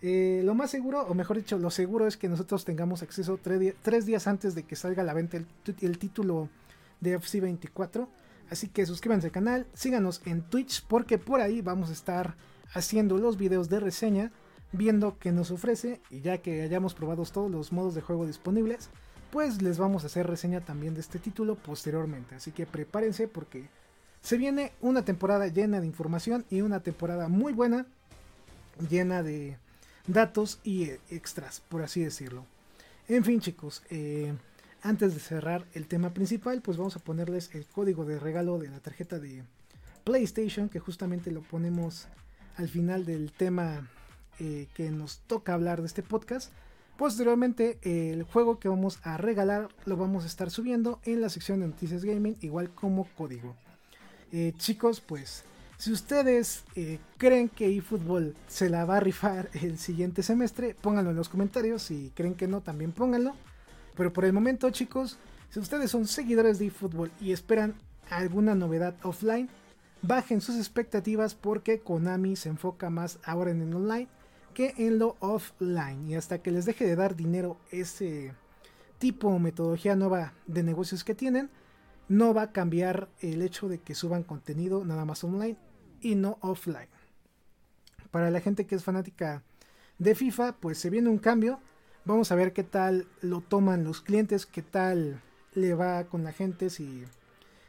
[0.00, 4.06] Eh, lo más seguro, o mejor dicho, lo seguro es que nosotros tengamos acceso tres,
[4.06, 6.48] días antes de que salga a la venta el, título
[7.00, 8.06] de FC24.
[8.50, 12.34] Así que suscríbanse al canal, síganos en Twitch porque por ahí vamos a estar
[12.72, 14.32] haciendo los videos de reseña,
[14.72, 18.90] viendo qué nos ofrece y ya que hayamos probado todos los modos de juego disponibles,
[19.30, 22.34] pues les vamos a hacer reseña también de este título posteriormente.
[22.34, 23.68] Así que prepárense porque
[24.20, 27.86] se viene una temporada llena de información y una temporada muy buena,
[28.88, 29.58] llena de
[30.06, 32.44] datos y extras, por así decirlo.
[33.08, 34.34] En fin chicos, eh,
[34.82, 38.68] antes de cerrar el tema principal, pues vamos a ponerles el código de regalo de
[38.68, 39.42] la tarjeta de
[40.04, 42.08] PlayStation, que justamente lo ponemos
[42.56, 43.88] al final del tema
[44.38, 46.52] eh, que nos toca hablar de este podcast.
[46.96, 51.60] Posteriormente, el juego que vamos a regalar lo vamos a estar subiendo en la sección
[51.60, 53.56] de noticias gaming, igual como código.
[54.32, 55.44] Eh, chicos, pues
[55.80, 61.10] si ustedes eh, creen que eFootball se la va a rifar el siguiente semestre, pónganlo
[61.10, 61.82] en los comentarios.
[61.82, 63.34] Si creen que no, también pónganlo.
[64.00, 65.18] Pero por el momento, chicos,
[65.50, 67.74] si ustedes son seguidores de eFootball y esperan
[68.08, 69.50] alguna novedad offline,
[70.00, 74.08] bajen sus expectativas porque Konami se enfoca más ahora en el online
[74.54, 76.08] que en lo offline.
[76.08, 78.32] Y hasta que les deje de dar dinero ese
[78.96, 81.50] tipo o metodología nueva de negocios que tienen,
[82.08, 85.58] no va a cambiar el hecho de que suban contenido nada más online
[86.00, 86.88] y no offline.
[88.10, 89.42] Para la gente que es fanática
[89.98, 91.60] de FIFA, pues se viene un cambio.
[92.04, 95.20] Vamos a ver qué tal lo toman los clientes, qué tal
[95.54, 97.04] le va con la gente, si,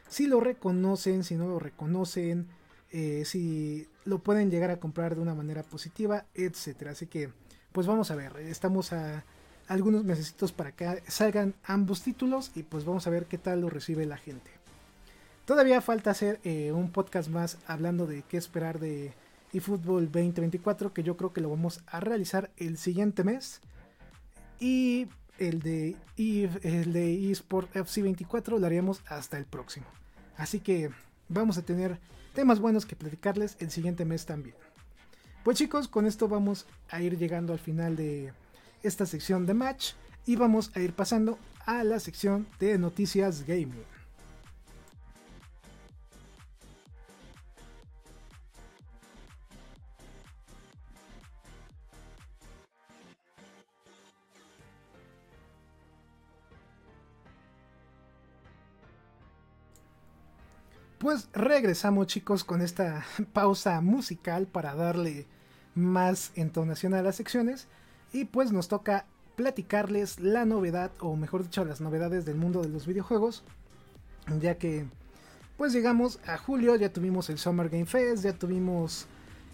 [0.08, 2.48] si lo reconocen, si no lo reconocen,
[2.90, 6.92] eh, si lo pueden llegar a comprar de una manera positiva, etcétera.
[6.92, 7.30] Así que,
[7.72, 9.24] pues vamos a ver, estamos a
[9.68, 13.70] algunos meses para que salgan ambos títulos y pues vamos a ver qué tal lo
[13.70, 14.50] recibe la gente.
[15.44, 19.12] Todavía falta hacer eh, un podcast más hablando de qué esperar de
[19.52, 23.60] eFootball 2024, que yo creo que lo vamos a realizar el siguiente mes.
[24.62, 25.08] Y
[25.38, 29.86] el de, el de eSport FC 24 lo haremos hasta el próximo.
[30.36, 30.88] Así que
[31.28, 31.98] vamos a tener
[32.32, 34.54] temas buenos que platicarles el siguiente mes también.
[35.42, 38.32] Pues chicos, con esto vamos a ir llegando al final de
[38.84, 39.94] esta sección de match
[40.26, 43.82] y vamos a ir pasando a la sección de noticias gaming.
[61.02, 65.26] Pues regresamos chicos con esta pausa musical para darle
[65.74, 67.66] más entonación a las secciones.
[68.12, 72.68] Y pues nos toca platicarles la novedad o mejor dicho las novedades del mundo de
[72.68, 73.42] los videojuegos
[74.40, 74.84] ya que
[75.56, 79.06] pues llegamos a julio ya tuvimos el Summer Game Fest ya tuvimos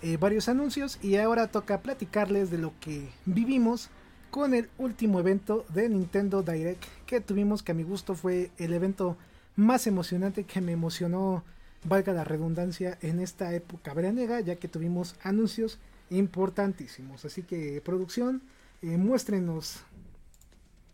[0.03, 3.88] eh, varios anuncios y ahora toca platicarles de lo que vivimos
[4.32, 8.72] con el último evento de Nintendo Direct que tuvimos que a mi gusto fue el
[8.72, 9.16] evento
[9.59, 11.42] más emocionante que me emocionó,
[11.82, 15.80] valga la redundancia, en esta época veraniega, ya que tuvimos anuncios
[16.11, 17.24] importantísimos.
[17.24, 18.40] Así que producción,
[18.82, 19.80] eh, muéstrenos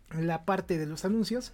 [0.09, 1.53] la parte de los anuncios.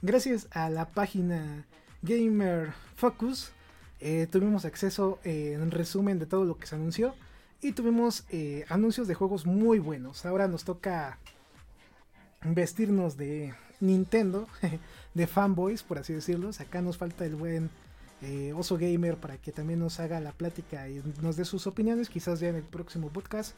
[0.00, 1.66] Gracias a la página
[2.00, 3.52] Gamer Focus
[4.00, 7.14] eh, tuvimos acceso eh, en resumen de todo lo que se anunció
[7.60, 8.24] y tuvimos
[8.68, 10.24] anuncios de juegos muy buenos.
[10.24, 11.18] Ahora nos toca
[12.42, 14.46] vestirnos de Nintendo,
[15.14, 16.50] de fanboys, por así decirlo.
[16.58, 17.70] Acá nos falta el buen
[18.22, 22.08] eh, Oso Gamer para que también nos haga la plática y nos dé sus opiniones.
[22.08, 23.54] Quizás ya en el próximo podcast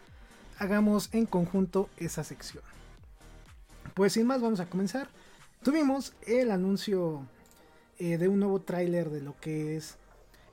[0.58, 2.62] hagamos en conjunto esa sección.
[3.94, 5.08] Pues sin más, vamos a comenzar.
[5.62, 7.26] Tuvimos el anuncio
[7.98, 9.96] eh, de un nuevo tráiler de lo que es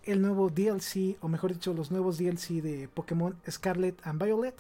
[0.03, 4.55] el nuevo DLC, o mejor dicho, los nuevos DLC de Pokémon Scarlet and Violet,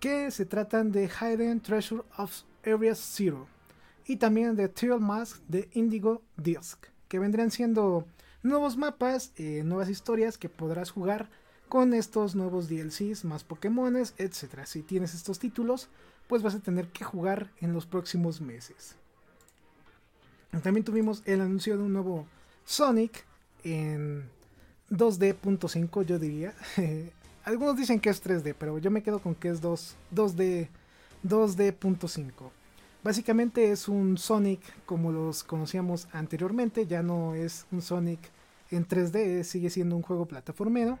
[0.00, 3.46] que se tratan de Hidden Treasure of Area Zero
[4.06, 8.06] y también de Teal Mask de Indigo Disc, que vendrían siendo
[8.42, 11.28] nuevos mapas, eh, nuevas historias que podrás jugar
[11.68, 14.64] con estos nuevos DLCs, más Pokémones, etc.
[14.64, 15.88] Si tienes estos títulos,
[16.26, 18.96] pues vas a tener que jugar en los próximos meses.
[20.62, 22.26] También tuvimos el anuncio de un nuevo
[22.64, 23.24] Sonic
[23.62, 24.28] en
[24.90, 26.54] 2D.5, yo diría.
[27.44, 30.68] Algunos dicen que es 3D, pero yo me quedo con que es 2, 2D
[31.24, 32.50] 2D.5.
[33.02, 38.20] Básicamente es un Sonic como los conocíamos anteriormente, ya no es un Sonic
[38.70, 40.98] en 3D, sigue siendo un juego plataformero,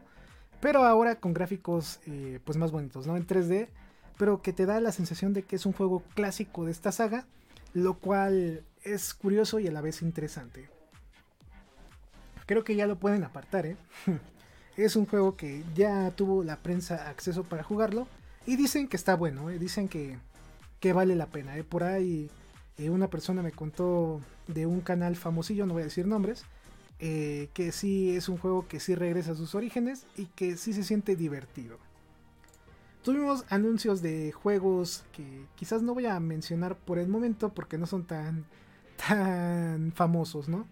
[0.60, 3.16] pero ahora con gráficos eh, pues más bonitos, ¿no?
[3.16, 3.68] En 3D,
[4.16, 7.26] pero que te da la sensación de que es un juego clásico de esta saga,
[7.74, 10.70] lo cual es curioso y a la vez interesante.
[12.46, 13.76] Creo que ya lo pueden apartar, ¿eh?
[14.76, 18.08] es un juego que ya tuvo la prensa acceso para jugarlo
[18.46, 19.58] y dicen que está bueno, ¿eh?
[19.58, 20.18] dicen que
[20.80, 21.56] que vale la pena.
[21.56, 21.64] ¿eh?
[21.64, 22.28] Por ahí
[22.78, 26.44] eh, una persona me contó de un canal famosillo, no voy a decir nombres,
[26.98, 30.72] eh, que sí es un juego que sí regresa a sus orígenes y que sí
[30.72, 31.78] se siente divertido.
[33.02, 37.86] Tuvimos anuncios de juegos que quizás no voy a mencionar por el momento porque no
[37.86, 38.44] son tan,
[39.08, 40.66] tan famosos, ¿no?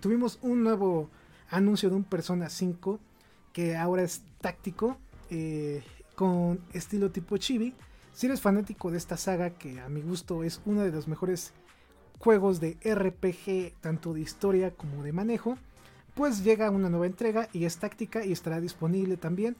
[0.00, 1.08] Tuvimos un nuevo
[1.48, 3.00] anuncio de un Persona 5
[3.54, 4.98] que ahora es táctico
[6.14, 7.74] con estilo tipo chibi
[8.16, 11.52] si eres fanático de esta saga, que a mi gusto es uno de los mejores
[12.18, 15.58] juegos de RPG, tanto de historia como de manejo,
[16.14, 19.54] pues llega una nueva entrega y es táctica y estará disponible también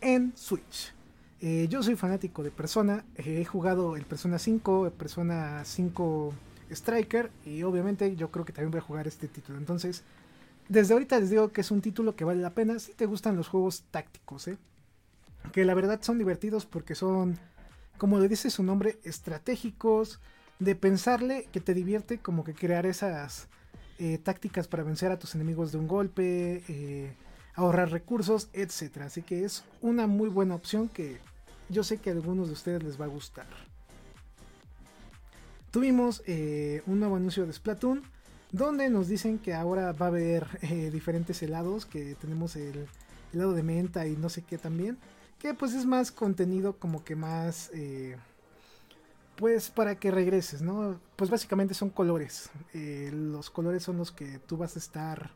[0.00, 0.94] en Switch.
[1.40, 6.32] Eh, yo soy fanático de Persona, he jugado el Persona 5, Persona 5
[6.70, 9.58] Striker y obviamente yo creo que también voy a jugar este título.
[9.58, 10.04] Entonces,
[10.68, 13.34] desde ahorita les digo que es un título que vale la pena si te gustan
[13.34, 14.58] los juegos tácticos, ¿eh?
[15.50, 17.36] que la verdad son divertidos porque son
[17.98, 20.20] como le dice su nombre, estratégicos,
[20.58, 23.48] de pensarle que te divierte como que crear esas
[23.98, 27.12] eh, tácticas para vencer a tus enemigos de un golpe, eh,
[27.54, 29.02] ahorrar recursos, etc.
[29.02, 31.18] Así que es una muy buena opción que
[31.68, 33.46] yo sé que a algunos de ustedes les va a gustar.
[35.70, 38.02] Tuvimos eh, un nuevo anuncio de Splatoon
[38.52, 40.46] donde nos dicen que ahora va a haber
[40.90, 42.86] diferentes helados, que tenemos el
[43.32, 44.96] helado de menta y no sé qué también
[45.38, 48.16] que pues es más contenido como que más eh,
[49.36, 54.38] pues para que regreses no pues básicamente son colores eh, los colores son los que
[54.38, 55.30] tú vas a estar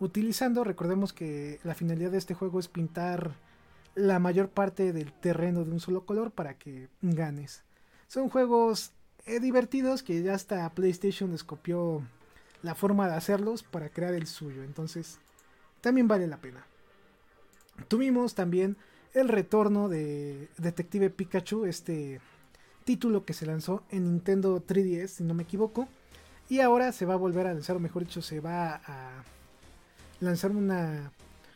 [0.00, 0.64] utilizando.
[0.64, 3.36] Recordemos que la finalidad de este juego es pintar
[3.94, 7.62] la mayor parte del terreno de un solo color para que ganes.
[8.08, 8.92] Son juegos
[9.26, 12.02] eh, divertidos que ya hasta PlayStation les copió
[12.62, 14.64] la forma de hacerlos para crear el suyo.
[14.64, 15.18] Entonces,
[15.80, 16.66] también vale la pena.
[17.88, 18.76] Tuvimos también
[19.14, 22.20] el retorno de Detective Pikachu, este
[22.84, 25.88] título que se lanzó en Nintendo 3DS, si no me equivoco.
[26.48, 29.24] Y ahora se va a volver a lanzar, o mejor dicho, se va a
[30.20, 31.12] lanzar una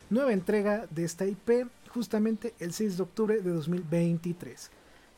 [0.09, 4.71] nueva entrega de esta IP justamente el 6 de octubre de 2023.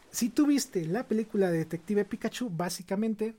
[0.09, 3.35] Si tuviste la película de Detective Pikachu, básicamente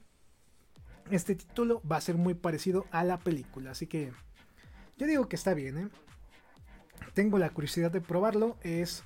[1.11, 3.71] este título va a ser muy parecido a la película.
[3.71, 4.13] Así que
[4.97, 5.79] yo digo que está bien.
[5.79, 5.89] ¿eh?
[7.15, 8.57] Tengo la curiosidad de probarlo.
[8.63, 9.05] Es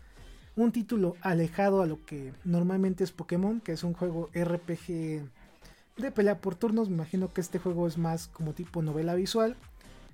[0.56, 5.22] un título alejado a lo que normalmente es Pokémon, que es un juego RPG
[5.96, 6.88] de pelea por turnos.
[6.88, 9.56] Me imagino que este juego es más como tipo novela visual.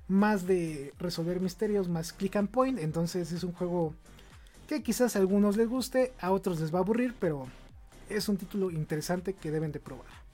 [0.06, 2.78] Más de resolver misterios, más click and point.
[2.78, 3.94] Entonces es un juego
[4.68, 7.46] que quizás a algunos les guste, a otros les va a aburrir, pero
[8.08, 10.27] es un título interesante que deben de probar.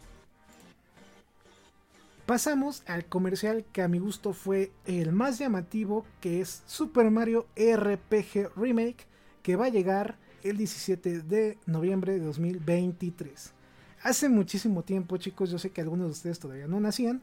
[2.27, 7.47] Pasamos al comercial que a mi gusto fue el más llamativo, que es Super Mario
[7.55, 9.07] RPG Remake,
[9.43, 13.53] que va a llegar el 17 de noviembre de 2023.
[14.03, 17.21] Hace muchísimo tiempo, chicos, yo sé que algunos de ustedes todavía no nacían.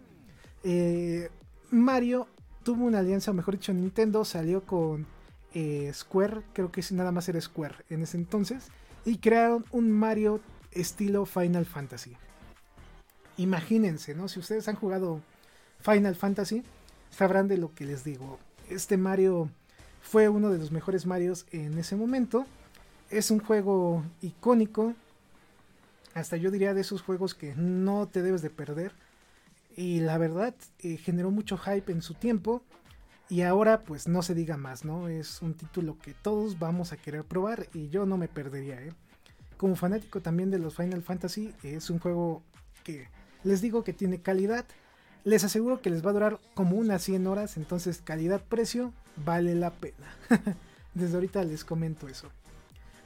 [0.64, 1.32] Eh,
[1.72, 2.28] Mario
[2.62, 5.08] tuvo una alianza, mejor dicho, Nintendo salió con
[5.56, 8.68] eh, Square, creo que nada más era Square en ese entonces,
[9.04, 10.42] y crearon un Mario
[10.72, 12.16] estilo Final Fantasy
[13.42, 14.28] imagínense, ¿no?
[14.28, 15.22] Si ustedes han jugado
[15.80, 16.64] Final Fantasy,
[17.10, 18.40] sabrán de lo que les digo.
[18.70, 19.50] Este Mario
[20.02, 22.46] fue uno de los mejores Marios en ese momento.
[23.10, 24.94] Es un juego icónico.
[26.14, 28.94] Hasta yo diría de esos juegos que no te debes de perder.
[29.76, 32.62] Y la verdad eh, generó mucho hype en su tiempo.
[33.30, 35.08] Y ahora pues no se diga más, ¿no?
[35.08, 38.92] Es un título que todos vamos a querer probar y yo no me perdería, ¿eh?
[39.56, 42.44] Como fanático también de los Final Fantasy, es un juego
[42.84, 43.08] que
[43.44, 44.66] les digo que tiene calidad.
[45.24, 47.58] Les aseguro que les va a durar como unas 100 horas.
[47.58, 50.16] Entonces calidad-precio vale la pena.
[50.94, 52.30] Desde ahorita les comento eso.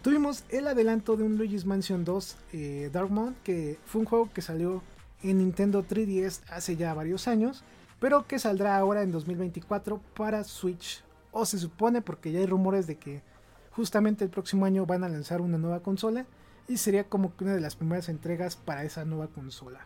[0.02, 3.38] Tuvimos el adelanto de un Luigi's Mansion 2 eh, Darkmount.
[3.44, 4.82] Que fue un juego que salió
[5.24, 7.64] en Nintendo 3DS hace ya varios años.
[8.00, 11.04] Pero que saldrá ahora en 2024 para Switch.
[11.32, 13.22] O se supone porque ya hay rumores de que
[13.72, 16.26] justamente el próximo año van a lanzar una nueva consola.
[16.68, 19.86] Y sería como que una de las primeras entregas para esa nueva consola.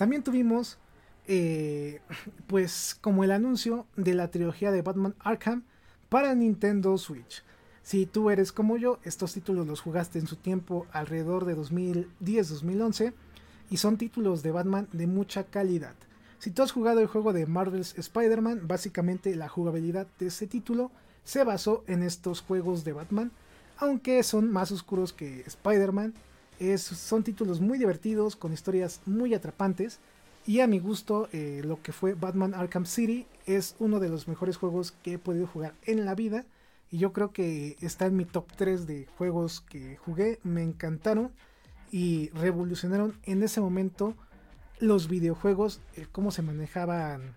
[0.00, 0.78] También tuvimos,
[1.26, 2.00] eh,
[2.46, 5.64] pues, como el anuncio de la trilogía de Batman Arkham
[6.08, 7.44] para Nintendo Switch.
[7.82, 13.12] Si tú eres como yo, estos títulos los jugaste en su tiempo alrededor de 2010-2011
[13.68, 15.96] y son títulos de Batman de mucha calidad.
[16.38, 20.90] Si tú has jugado el juego de Marvel's Spider-Man, básicamente la jugabilidad de ese título
[21.24, 23.32] se basó en estos juegos de Batman,
[23.76, 26.14] aunque son más oscuros que Spider-Man
[26.78, 29.98] son títulos muy divertidos, con historias muy atrapantes.
[30.46, 34.28] Y a mi gusto, eh, lo que fue Batman Arkham City es uno de los
[34.28, 36.44] mejores juegos que he podido jugar en la vida.
[36.90, 40.38] Y yo creo que está en mi top 3 de juegos que jugué.
[40.42, 41.32] Me encantaron
[41.90, 44.14] y revolucionaron en ese momento
[44.80, 47.36] los videojuegos, eh, cómo se manejaban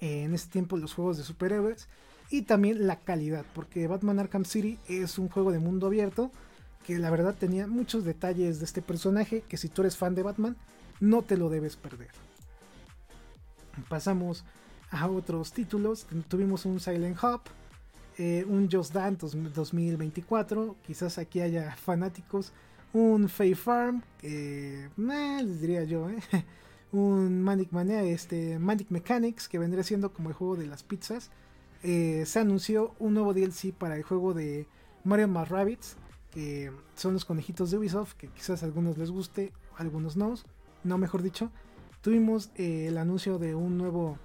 [0.00, 1.88] en ese tiempo los juegos de superhéroes.
[2.30, 6.30] Y también la calidad, porque Batman Arkham City es un juego de mundo abierto
[6.86, 10.22] que la verdad tenía muchos detalles de este personaje que si tú eres fan de
[10.22, 10.56] Batman
[11.00, 12.10] no te lo debes perder.
[13.88, 14.44] Pasamos
[14.90, 16.06] a otros títulos.
[16.28, 17.42] Tuvimos un Silent Hub,
[18.16, 20.76] eh, un Just Dance 2024.
[20.86, 22.52] Quizás aquí haya fanáticos.
[22.92, 26.18] Un Fay Farm, eh, les diría yo, eh.
[26.92, 31.30] un Manic Mania, este Manic Mechanics, que vendría siendo como el juego de las pizzas.
[31.82, 34.66] se anunció un nuevo DLC para el juego de
[35.04, 35.96] Mario más Rabbits
[36.30, 40.34] que son los conejitos de Ubisoft, que quizás a algunos les guste, a algunos no,
[40.84, 41.50] no mejor dicho.
[42.02, 44.18] Tuvimos eh, el anuncio de un nuevo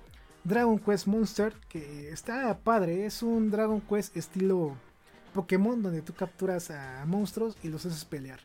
[0.44, 4.76] Dragon Quest Monster, que está padre, es un Dragon Quest estilo
[5.34, 8.40] Pokémon, donde tú capturas a monstruos y los haces pelear.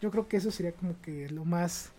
[0.00, 1.92] Yo creo que eso sería como que lo más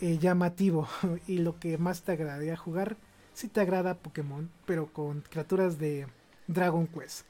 [0.00, 0.88] eh, llamativo
[1.26, 2.96] y lo que más te agradaría jugar
[3.34, 6.06] si te agrada Pokémon, pero con criaturas de
[6.46, 7.29] Dragon Quest.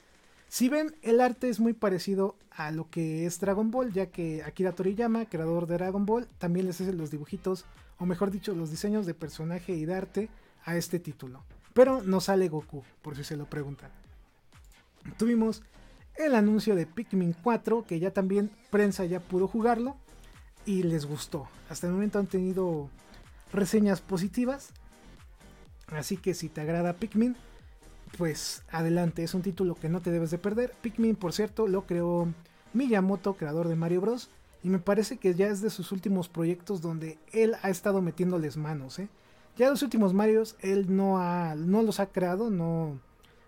[0.51, 4.43] Si ven, el arte es muy parecido a lo que es Dragon Ball, ya que
[4.43, 7.67] Akira Toriyama, creador de Dragon Ball, también les hace los dibujitos,
[7.99, 10.29] o mejor dicho, los diseños de personaje y de arte
[10.65, 11.45] a este título.
[11.73, 13.93] Pero no sale Goku, por si se lo preguntan.
[15.17, 15.63] Tuvimos
[16.17, 19.97] el anuncio de Pikmin 4, que ya también prensa ya pudo jugarlo
[20.67, 21.49] y les gustó.
[21.69, 22.91] Hasta el momento han tenido
[23.53, 24.71] reseñas positivas.
[25.87, 27.37] Así que si te agrada Pikmin,
[28.17, 30.73] pues adelante, es un título que no te debes de perder.
[30.83, 32.33] Pikmin, por cierto, lo creó
[32.73, 34.31] Miyamoto, creador de Mario Bros.
[34.63, 38.57] Y me parece que ya es de sus últimos proyectos donde él ha estado metiéndoles
[38.57, 38.99] manos.
[38.99, 39.09] ¿eh?
[39.57, 43.01] Ya los últimos Marios él no, ha, no los ha creado, no,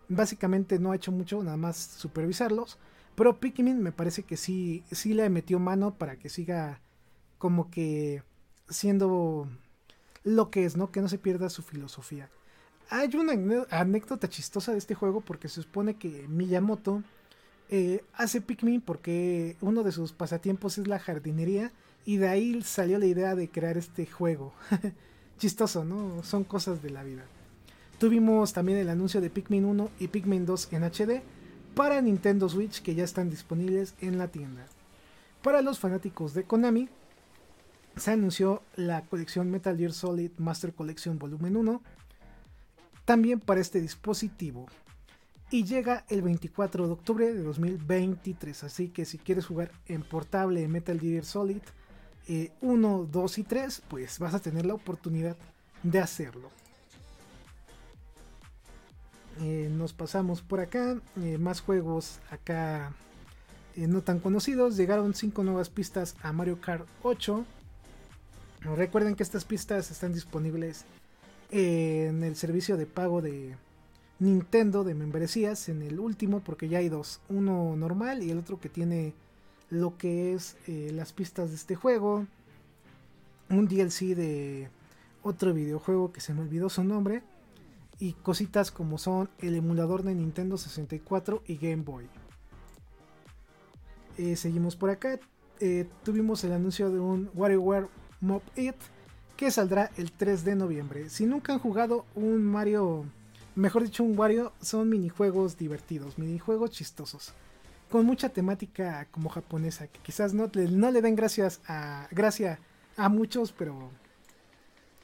[0.08, 2.78] básicamente no ha hecho mucho, nada más supervisarlos.
[3.14, 6.80] Pero Pikmin me parece que sí, sí le metió mano para que siga
[7.36, 8.22] como que
[8.70, 9.48] siendo
[10.24, 10.90] lo que es, ¿no?
[10.90, 12.30] Que no se pierda su filosofía.
[12.91, 13.33] Hay una
[13.70, 17.03] anécdota chistosa de este juego porque se supone que Miyamoto
[17.68, 21.72] eh, hace Pikmin porque uno de sus pasatiempos es la jardinería
[22.05, 24.53] y de ahí salió la idea de crear este juego.
[25.39, 26.22] Chistoso, ¿no?
[26.22, 27.24] Son cosas de la vida.
[27.99, 31.22] Tuvimos también el anuncio de Pikmin 1 y Pikmin 2 en HD
[31.74, 34.66] para Nintendo Switch que ya están disponibles en la tienda.
[35.43, 36.89] Para los fanáticos de Konami,
[37.97, 41.83] se anunció la colección Metal Gear Solid Master Collection Volumen 1,
[43.05, 44.66] también para este dispositivo.
[45.50, 50.66] Y llega el 24 de octubre de 2023, así que si quieres jugar en portable
[50.66, 51.61] Metal Gear Solid
[52.61, 55.36] 1, eh, 2 y 3, pues vas a tener la oportunidad
[55.82, 56.50] de hacerlo.
[59.40, 62.94] Eh, nos pasamos por acá, eh, más juegos acá
[63.76, 64.76] no tan conocidos.
[64.76, 67.44] Llegaron 5 nuevas pistas a Mario Kart 8
[68.64, 70.84] Recuerden que estas pistas están disponibles
[71.53, 73.57] en el servicio de pago de
[74.18, 78.59] Nintendo de membresías, en el último, porque ya hay dos, uno normal y el otro
[78.59, 79.14] que tiene
[79.68, 82.26] lo que es eh, las pistas de este juego,
[83.50, 84.68] un DLC de
[85.22, 87.22] otro videojuego que se me olvidó su nombre,
[87.98, 92.09] y cositas como son el emulador de Nintendo 64 y Game Boy.
[94.18, 95.20] Eh, seguimos por acá.
[95.61, 97.88] Eh, tuvimos el anuncio de un WarioWare
[98.20, 98.74] Mob It,
[99.43, 101.11] que saldrá el 3 de noviembre.
[101.11, 103.05] Si nunca han jugado un Mario,
[103.57, 107.32] mejor dicho un Wario, son minijuegos divertidos, minijuegos chistosos,
[107.90, 112.61] con mucha temática como japonesa, que quizás no, le den gracias a, gracia
[112.97, 113.90] a muchos, pero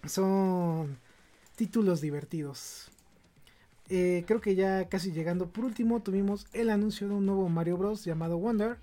[0.05, 0.99] son
[1.57, 2.93] títulos divertidos.
[3.89, 7.77] Eh, creo que ya casi llegando por último tuvimos el anuncio de un nuevo Mario
[7.77, 8.77] Bros llamado Wonder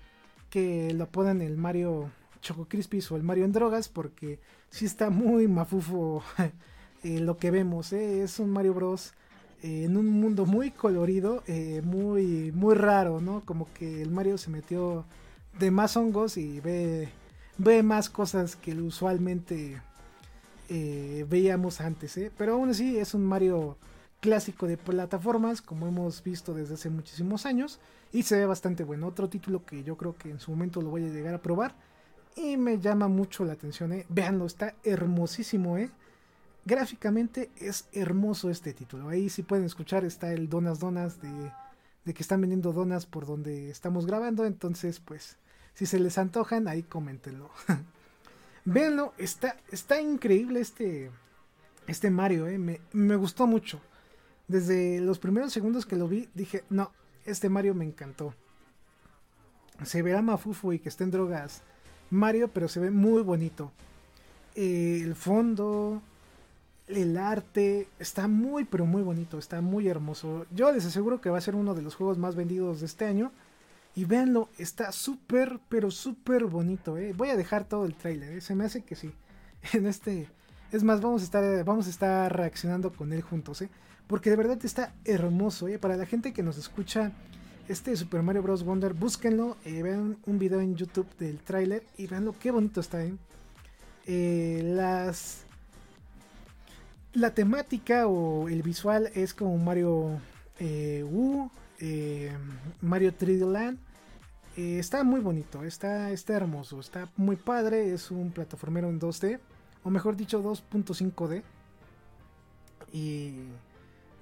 [0.50, 2.10] que lo apodan el Mario
[2.42, 4.38] Choco Crispis o el Mario en drogas porque
[4.76, 6.22] sí está muy mafufo
[7.02, 7.92] eh, lo que vemos.
[7.94, 8.22] Eh.
[8.22, 9.14] Es un Mario Bros.
[9.62, 11.42] Eh, en un mundo muy colorido,
[11.82, 13.40] muy, muy raro, ¿no?
[13.46, 15.06] Como que el Mario se metió
[15.58, 17.08] de más hongos y ve,
[17.56, 19.80] ve más cosas que usualmente
[20.68, 23.78] veíamos antes, Pero aún así es un Mario
[24.20, 27.80] clásico de plataformas, como hemos visto desde hace muchísimos años,
[28.12, 29.06] y se ve bastante bueno.
[29.06, 31.74] Otro título que yo creo que en su momento lo voy a llegar a probar
[32.36, 34.06] y me llama mucho la atención, ¿eh?
[34.08, 35.90] Veanlo, está hermosísimo, ¿eh?
[36.66, 39.08] Gráficamente es hermoso este título.
[39.08, 41.50] Ahí si pueden escuchar está el Donas Donas de,
[42.04, 44.44] de que están vendiendo donas por donde estamos grabando.
[44.44, 45.38] Entonces, pues,
[45.74, 47.50] si se les antojan, ahí coméntenlo.
[48.64, 51.10] Véanlo, está, está increíble este,
[51.86, 52.58] este Mario, ¿eh?
[52.58, 53.80] me, me gustó mucho.
[54.48, 56.92] Desde los primeros segundos que lo vi, dije, no,
[57.24, 58.34] este Mario me encantó.
[59.84, 61.62] Se verá mafufo y que esté en drogas
[62.10, 63.72] Mario, pero se ve muy bonito.
[64.54, 66.02] Eh, el fondo,
[66.88, 70.46] el arte, está muy, pero muy bonito, está muy hermoso.
[70.50, 73.06] Yo les aseguro que va a ser uno de los juegos más vendidos de este
[73.06, 73.32] año.
[73.94, 76.98] Y véanlo, está súper, pero súper bonito.
[76.98, 77.14] Eh.
[77.16, 78.40] Voy a dejar todo el trailer, eh.
[78.40, 79.12] se me hace que sí.
[79.72, 80.28] En este,
[80.70, 83.64] es más, vamos a estar, vamos a estar reaccionando con él juntos,
[84.06, 85.66] porque de verdad está hermoso.
[85.80, 87.12] Para la gente que nos escucha
[87.68, 88.64] este Super Mario Bros.
[88.64, 93.04] Wonder, búsquenlo, eh, vean un video en YouTube del tráiler y veanlo qué bonito está.
[93.04, 93.14] ¿eh?
[94.06, 95.44] Eh, las
[97.12, 100.20] la temática o el visual es como Mario
[100.60, 101.50] U,
[102.82, 103.78] Mario 3D Land.
[104.56, 107.92] está muy bonito, está, está hermoso, está muy padre.
[107.92, 109.40] Es un plataformero en 2D,
[109.82, 111.42] o mejor dicho, 2.5D.
[112.92, 113.32] Y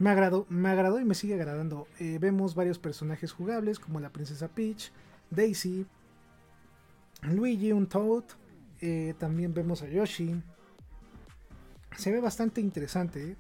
[0.05, 1.89] me agradó, me agradó y me sigue agradando.
[1.99, 4.93] Eh, vemos varios personajes jugables como la princesa Peach,
[5.31, 5.87] Daisy,
[7.23, 8.25] Luigi, un Toad.
[8.83, 10.43] Eh, también vemos a Yoshi.
[11.97, 13.31] Se ve bastante interesante.
[13.31, 13.37] ¿eh?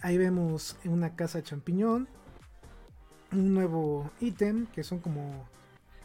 [0.00, 2.08] Ahí vemos una casa champiñón.
[3.30, 5.46] Un nuevo ítem que son como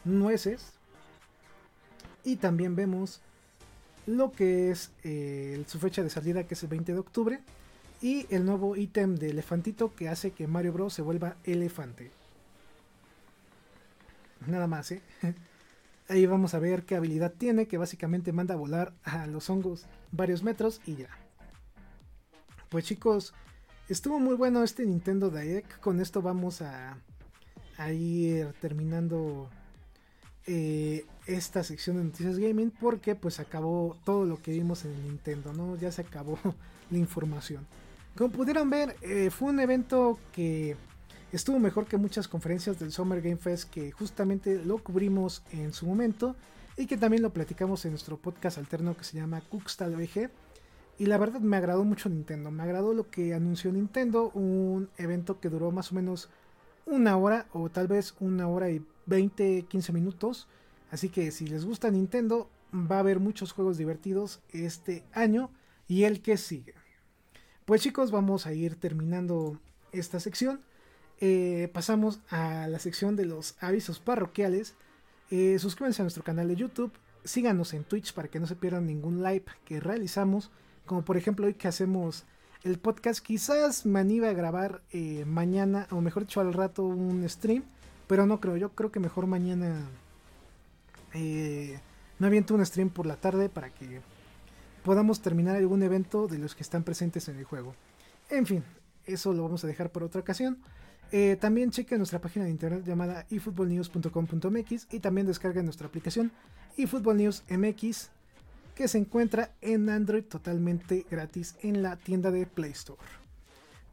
[0.04, 0.74] nueces.
[2.22, 3.22] Y también vemos
[4.04, 4.92] lo que es
[5.66, 7.40] su fecha de salida que es el 20 de octubre
[8.02, 12.10] y el nuevo ítem de elefantito que hace que Mario Bros se vuelva elefante.
[14.46, 15.00] Nada más, ¿eh?
[16.08, 19.86] Ahí vamos a ver qué habilidad tiene, que básicamente manda a volar a los hongos
[20.10, 21.08] varios metros y ya.
[22.68, 23.32] Pues chicos,
[23.88, 25.78] estuvo muy bueno este Nintendo Direct.
[25.78, 26.98] Con esto vamos a,
[27.92, 29.48] ir terminando
[30.46, 35.02] eh, esta sección de noticias gaming porque pues acabó todo lo que vimos en el
[35.04, 35.76] Nintendo, ¿no?
[35.76, 36.38] Ya se acabó
[36.90, 37.66] la información.
[38.16, 40.76] Como pudieron ver, eh, fue un evento que
[41.32, 45.86] estuvo mejor que muchas conferencias del Summer Game Fest que justamente lo cubrimos en su
[45.86, 46.36] momento
[46.76, 50.30] y que también lo platicamos en nuestro podcast alterno que se llama Cookstyle VG.
[50.98, 55.40] Y la verdad me agradó mucho Nintendo, me agradó lo que anunció Nintendo, un evento
[55.40, 56.28] que duró más o menos
[56.84, 60.48] una hora o tal vez una hora y 20, 15 minutos.
[60.90, 65.50] Así que si les gusta Nintendo, va a haber muchos juegos divertidos este año
[65.88, 66.74] y el que sigue.
[67.64, 69.56] Pues chicos, vamos a ir terminando
[69.92, 70.60] esta sección.
[71.20, 74.74] Eh, pasamos a la sección de los avisos parroquiales.
[75.30, 76.92] Eh, suscríbanse a nuestro canal de YouTube.
[77.22, 80.50] Síganos en Twitch para que no se pierdan ningún live que realizamos.
[80.86, 82.24] Como por ejemplo hoy que hacemos
[82.64, 83.24] el podcast.
[83.24, 87.62] Quizás me anime a grabar eh, mañana, o mejor dicho al rato, un stream.
[88.08, 89.86] Pero no creo, yo creo que mejor mañana
[91.14, 94.00] me aviento un stream por la tarde para que
[94.84, 97.74] podamos terminar algún evento de los que están presentes en el juego.
[98.30, 98.64] En fin,
[99.06, 100.58] eso lo vamos a dejar por otra ocasión.
[101.10, 106.32] Eh, también chequen nuestra página de internet llamada efootballnews.com.mx y también descarguen nuestra aplicación
[106.78, 108.10] eFootballNewsMX
[108.74, 113.00] que se encuentra en Android totalmente gratis en la tienda de Play Store.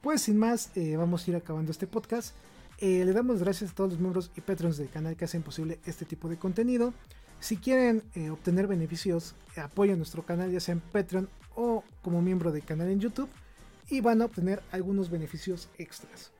[0.01, 2.33] Pues sin más, eh, vamos a ir acabando este podcast.
[2.77, 5.79] Eh, le damos gracias a todos los miembros y patrons del canal que hacen posible
[5.85, 6.93] este tipo de contenido.
[7.39, 12.51] Si quieren eh, obtener beneficios, apoyen nuestro canal ya sea en Patreon o como miembro
[12.51, 13.29] del canal en YouTube
[13.89, 16.31] y van a obtener algunos beneficios extras.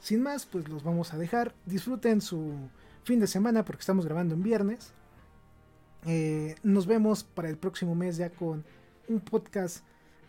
[0.00, 1.54] Sin más, pues los vamos a dejar.
[1.64, 2.54] Disfruten su
[3.04, 4.92] fin de semana porque estamos grabando en viernes.
[6.04, 8.64] Eh, nos vemos para el próximo mes ya con
[9.08, 9.84] un podcast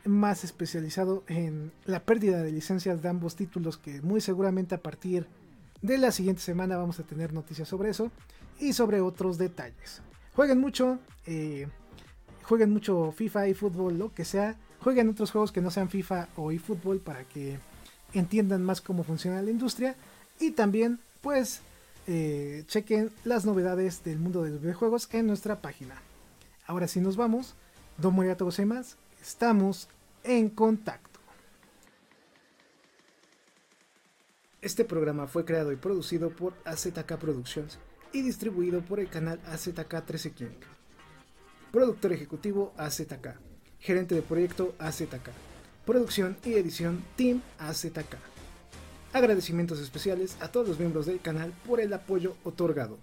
[0.06, 5.28] más especializado en la pérdida de licencias de ambos títulos que muy seguramente a partir
[5.82, 8.12] de la siguiente semana vamos a tener noticias sobre eso
[8.60, 10.02] y sobre otros detalles.
[10.36, 11.68] Jueguen mucho, eh,
[12.44, 14.56] jueguen mucho FIFA y fútbol, lo que sea.
[14.82, 17.60] Jueguen otros juegos que no sean FIFA o eFootball para que
[18.14, 19.96] entiendan más cómo funciona la industria.
[20.40, 21.62] Y también, pues,
[22.06, 25.96] eh, chequen las novedades del mundo de los videojuegos en nuestra página.
[26.68, 27.56] Ahora sí nos vamos.
[27.98, 28.98] Domo todos más.
[29.22, 29.90] Estamos
[30.24, 31.20] en contacto.
[34.62, 37.80] Este programa fue creado y producido por AZK Productions
[38.14, 40.58] y distribuido por el canal AZK13King.
[41.72, 43.36] Productor ejecutivo AZK.
[43.80, 45.30] Gerente de proyecto AZK.
[45.86, 48.18] Producción y edición Team AZK.
[49.14, 52.98] Agradecimientos especiales a todos los miembros del canal por el apoyo otorgado.